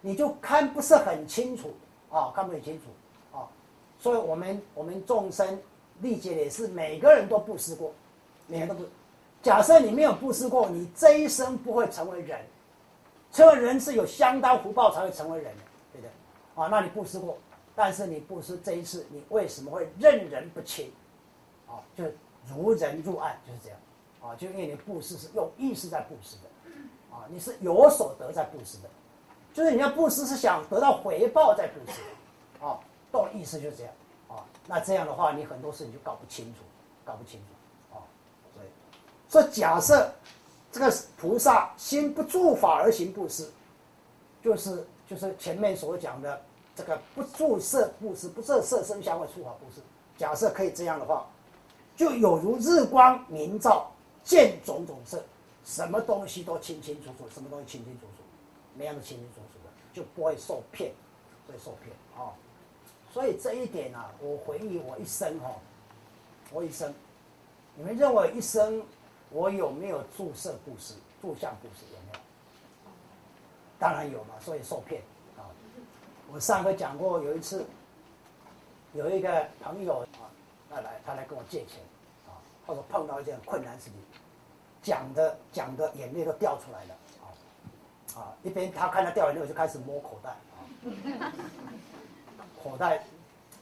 [0.00, 1.72] 你就看不是很清楚
[2.10, 3.46] 啊，看不很清楚啊，
[3.98, 5.56] 所以我们我们众生
[6.00, 7.92] 历劫也是每个人都布施过，
[8.46, 8.84] 每个人都不，
[9.42, 12.40] 假设你没有布施过，你这一生不会成为人，
[13.32, 16.10] 成为人是有相当福报才会成为人的，对不对？
[16.62, 17.38] 啊，那你布施过，
[17.74, 20.92] 但是你布施这一次，你为什么会任人不亲？
[21.66, 22.04] 啊，就
[22.48, 23.78] 如人入暗，就是这样。
[24.22, 26.70] 啊，就因为你布施是用意识在布施的，
[27.14, 28.90] 啊，你是有所得在布施的，
[29.54, 32.02] 就是你要布施是想得到回报在布施，
[32.62, 32.78] 啊，
[33.10, 33.92] 懂意思就是这样。
[34.66, 36.60] 那这样的话，你很多事情就搞不清楚，
[37.04, 37.96] 搞不清楚。
[37.96, 38.02] 啊，
[38.54, 38.66] 所以，
[39.28, 40.12] 所以假设
[40.70, 43.50] 这个菩萨心不住法而行布施，
[44.42, 46.40] 就是就是前面所讲的。
[46.76, 49.82] 这个不注色布施，不设色身香味触法布施。
[50.16, 51.26] 假设可以这样的话，
[51.94, 53.90] 就有如日光明照，
[54.24, 55.22] 见种种色，
[55.62, 58.22] 什么东西都清清楚楚，什么东西清清楚楚，
[58.74, 60.92] 每样都清清楚楚的，就不会受骗，
[61.46, 62.32] 会受骗啊。
[63.12, 65.56] 所以这一点啊，我回忆我一生哈，
[66.52, 66.94] 我一生，
[67.74, 68.82] 你们认为一生
[69.30, 72.20] 我有没有注射故事、注像故事有没有？
[73.78, 75.02] 当然有嘛，所以受骗
[75.36, 75.42] 啊。
[76.32, 77.64] 我上回讲过，有一次
[78.92, 80.30] 有一个朋友啊，
[80.70, 81.80] 他来他来跟我借钱
[82.28, 83.94] 啊，他说碰到一件困难事情，
[84.82, 87.26] 讲的讲的眼泪都掉出来了啊
[88.20, 88.34] 啊！
[88.42, 91.32] 一边他看他掉眼泪，我就开始摸口袋啊，
[92.62, 93.02] 口袋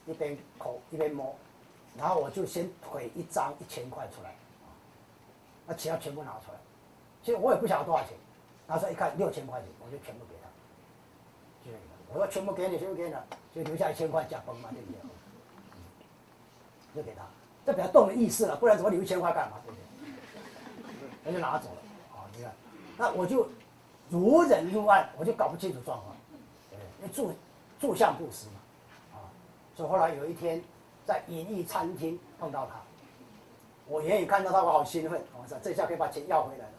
[0.07, 1.35] 一边口一边摸，
[1.97, 4.35] 然后我就先推一张一千块出来，
[5.67, 6.59] 那其他全部拿出来，
[7.23, 8.13] 其实我也不晓得多少钱，
[8.67, 10.49] 拿出来一看六千块钱，我就全部给他，
[11.65, 11.85] 就那个。
[12.11, 13.25] 我说全部给你，全部给你了，
[13.55, 14.99] 就留下一千块假崩嘛，对不对？
[16.95, 17.23] 就给他，
[17.67, 19.59] 这比较动了意思了，不然怎么留一千块干嘛？
[19.65, 19.85] 对不对？
[21.25, 21.77] 他就拿走了，
[22.17, 22.53] 啊，你看，
[22.97, 23.47] 那我就
[24.09, 26.17] 如人入案，我就搞不清楚状况，
[26.71, 27.31] 对因为住
[27.79, 28.55] 住相布施嘛，
[29.79, 30.61] 所以后来有一天
[31.07, 32.81] 在隐逸餐厅碰到他，
[33.87, 36.73] 我远远看到他，我好兴奋，我说这下可以把钱要回来了，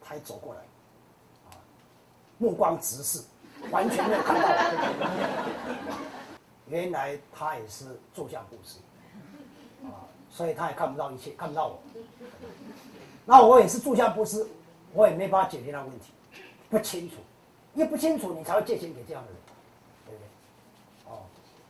[0.00, 0.60] 他一走过来，
[2.38, 3.20] 目光直视。
[3.72, 5.98] 完全没有看到我，
[6.68, 8.78] 原来他也是坐相布施，
[9.84, 11.80] 啊，所以他也看不到一切，看不到我。
[13.24, 14.46] 那我也是住相布施，
[14.92, 16.12] 我也没办法解决那个问题，
[16.70, 17.16] 不清楚，
[17.74, 19.40] 因为不清楚，你才会借钱给这样的人，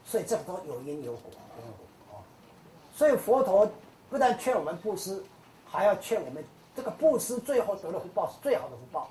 [0.07, 2.23] 所以这都有因有果，有因果哦。
[2.95, 3.69] 所以佛陀
[4.09, 5.23] 不但劝我们布施，
[5.67, 6.43] 还要劝我们
[6.75, 9.11] 这个布施最后得了福报是最好的福报，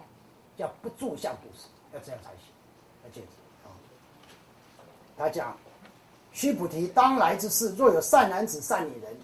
[0.58, 3.24] 叫不住相布施，要这样才行。
[3.64, 3.68] 啊，
[5.18, 5.56] 他讲：
[6.32, 9.16] 须菩提，当来之事，若有善男子、善女人，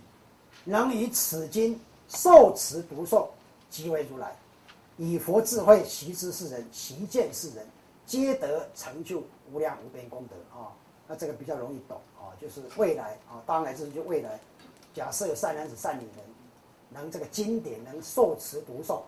[0.65, 3.27] 能以此经受持读诵，
[3.69, 4.35] 即为如来。
[4.97, 7.65] 以佛智慧习知世人，习见世人，
[8.05, 10.69] 皆得成就无量无边功德啊！
[11.11, 14.39] 那这个比较容易懂啊，就是未来啊，当来之事就未来。
[14.93, 16.23] 假设有善男子、善女人，
[16.89, 19.01] 能这个经典能受持读诵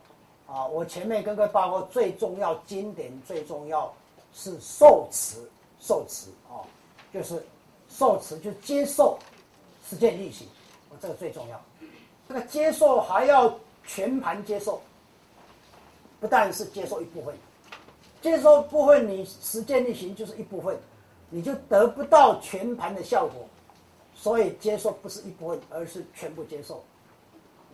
[0.45, 3.93] 啊，我前面跟各位报告，最重要经典最重要。
[4.35, 5.37] 是受持，
[5.79, 6.65] 受持啊，
[7.13, 7.45] 就是
[7.87, 9.19] 受持，就接受
[9.87, 10.47] 实践力行，
[10.89, 11.61] 哦，这个最重要。
[12.27, 14.81] 这个接受还要全盘接受，
[16.19, 17.35] 不但是接受一部分，
[18.23, 20.75] 接受部分你实践力行就是一部分，
[21.33, 23.45] 你就得不到全盘的效果。
[24.15, 26.83] 所以接受不是一部分，而是全部接受，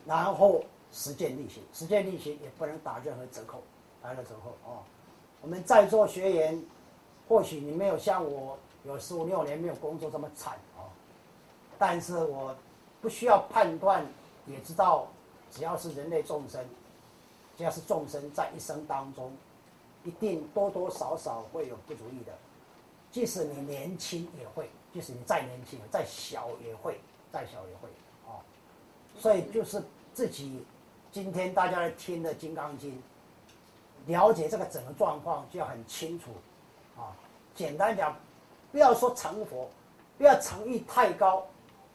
[0.05, 3.61] 然后实践力行，实践力行也不能打任何折扣，
[4.01, 4.79] 打任何折扣啊。
[5.41, 6.63] 我们在座学员，
[7.27, 10.87] 或许你没有像我有十五六年没有工作这么惨啊，
[11.77, 12.55] 但是我
[13.01, 14.05] 不需要判断，
[14.47, 15.07] 也知道，
[15.51, 16.65] 只要是人类众生，
[17.57, 19.29] 只要是众生在一生当中，
[20.05, 22.33] 一定多多少少会有不如意的，
[23.11, 26.99] 即使你年轻也会，即使你再年轻再小也会，
[27.31, 27.89] 再小也会
[28.27, 28.37] 啊，
[29.17, 29.83] 所以就是
[30.13, 30.65] 自己
[31.11, 32.91] 今天大家来听的《金刚经》。
[34.05, 36.31] 了解这个整个状况就要很清楚，
[36.97, 37.13] 啊，
[37.53, 38.15] 简单讲，
[38.71, 39.69] 不要说成佛，
[40.17, 41.45] 不要诚意太高，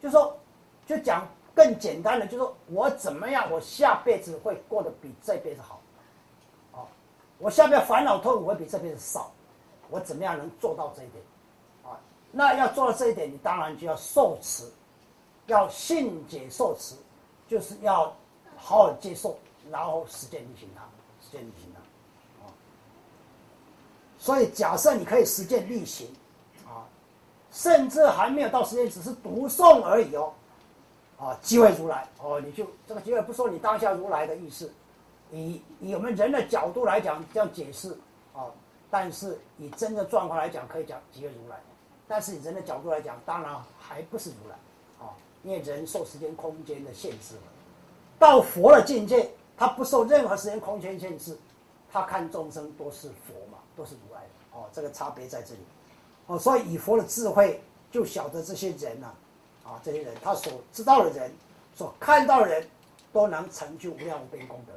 [0.01, 0.37] 就说，
[0.85, 5.81] 就讲更简单的，就说我怎么样，我下辈子会过得比这辈子好，
[6.71, 6.87] 啊，
[7.39, 9.33] 我下辈子烦恼痛苦会比这辈子少，
[9.89, 11.23] 我怎么样能做到这一点，
[11.83, 11.99] 啊，
[12.31, 14.63] 那要做到这一点，你当然就要受持，
[15.47, 16.95] 要信解受持，
[17.47, 18.15] 就是要
[18.57, 19.37] 好好接受，
[19.69, 20.81] 然后实践履行它，
[21.21, 22.45] 实践履行它。
[22.45, 22.51] 啊。
[24.17, 26.07] 所以，假设你可以实践力行，
[26.65, 26.87] 啊，
[27.51, 30.33] 甚至还没有到时间，只是读诵而已哦。
[31.17, 34.69] 啊，即为如来哦，你就这个即为不说你当下如来的意思，
[35.31, 37.97] 以以我们人的角度来讲这样解释
[38.33, 38.51] 啊，
[38.89, 41.59] 但是以真的状况来讲，可以讲即为如来。
[42.07, 44.55] 但是以人的角度来讲，当然还不是如来
[45.05, 45.13] 啊，
[45.43, 47.41] 因为人受时间空间的限制了。
[48.19, 51.37] 到佛的境界，他不受任何时间空间限制，
[51.91, 54.21] 他看众生都是佛嘛，都是如来
[54.53, 55.61] 哦，这个差别在这里
[56.27, 57.61] 哦，所以以佛的智慧
[57.91, 59.13] 就晓得这些人呐。
[59.65, 61.33] 啊，这些人他所知道的人，
[61.73, 62.69] 所看到的人，
[63.11, 64.73] 都能成就无量无边功德。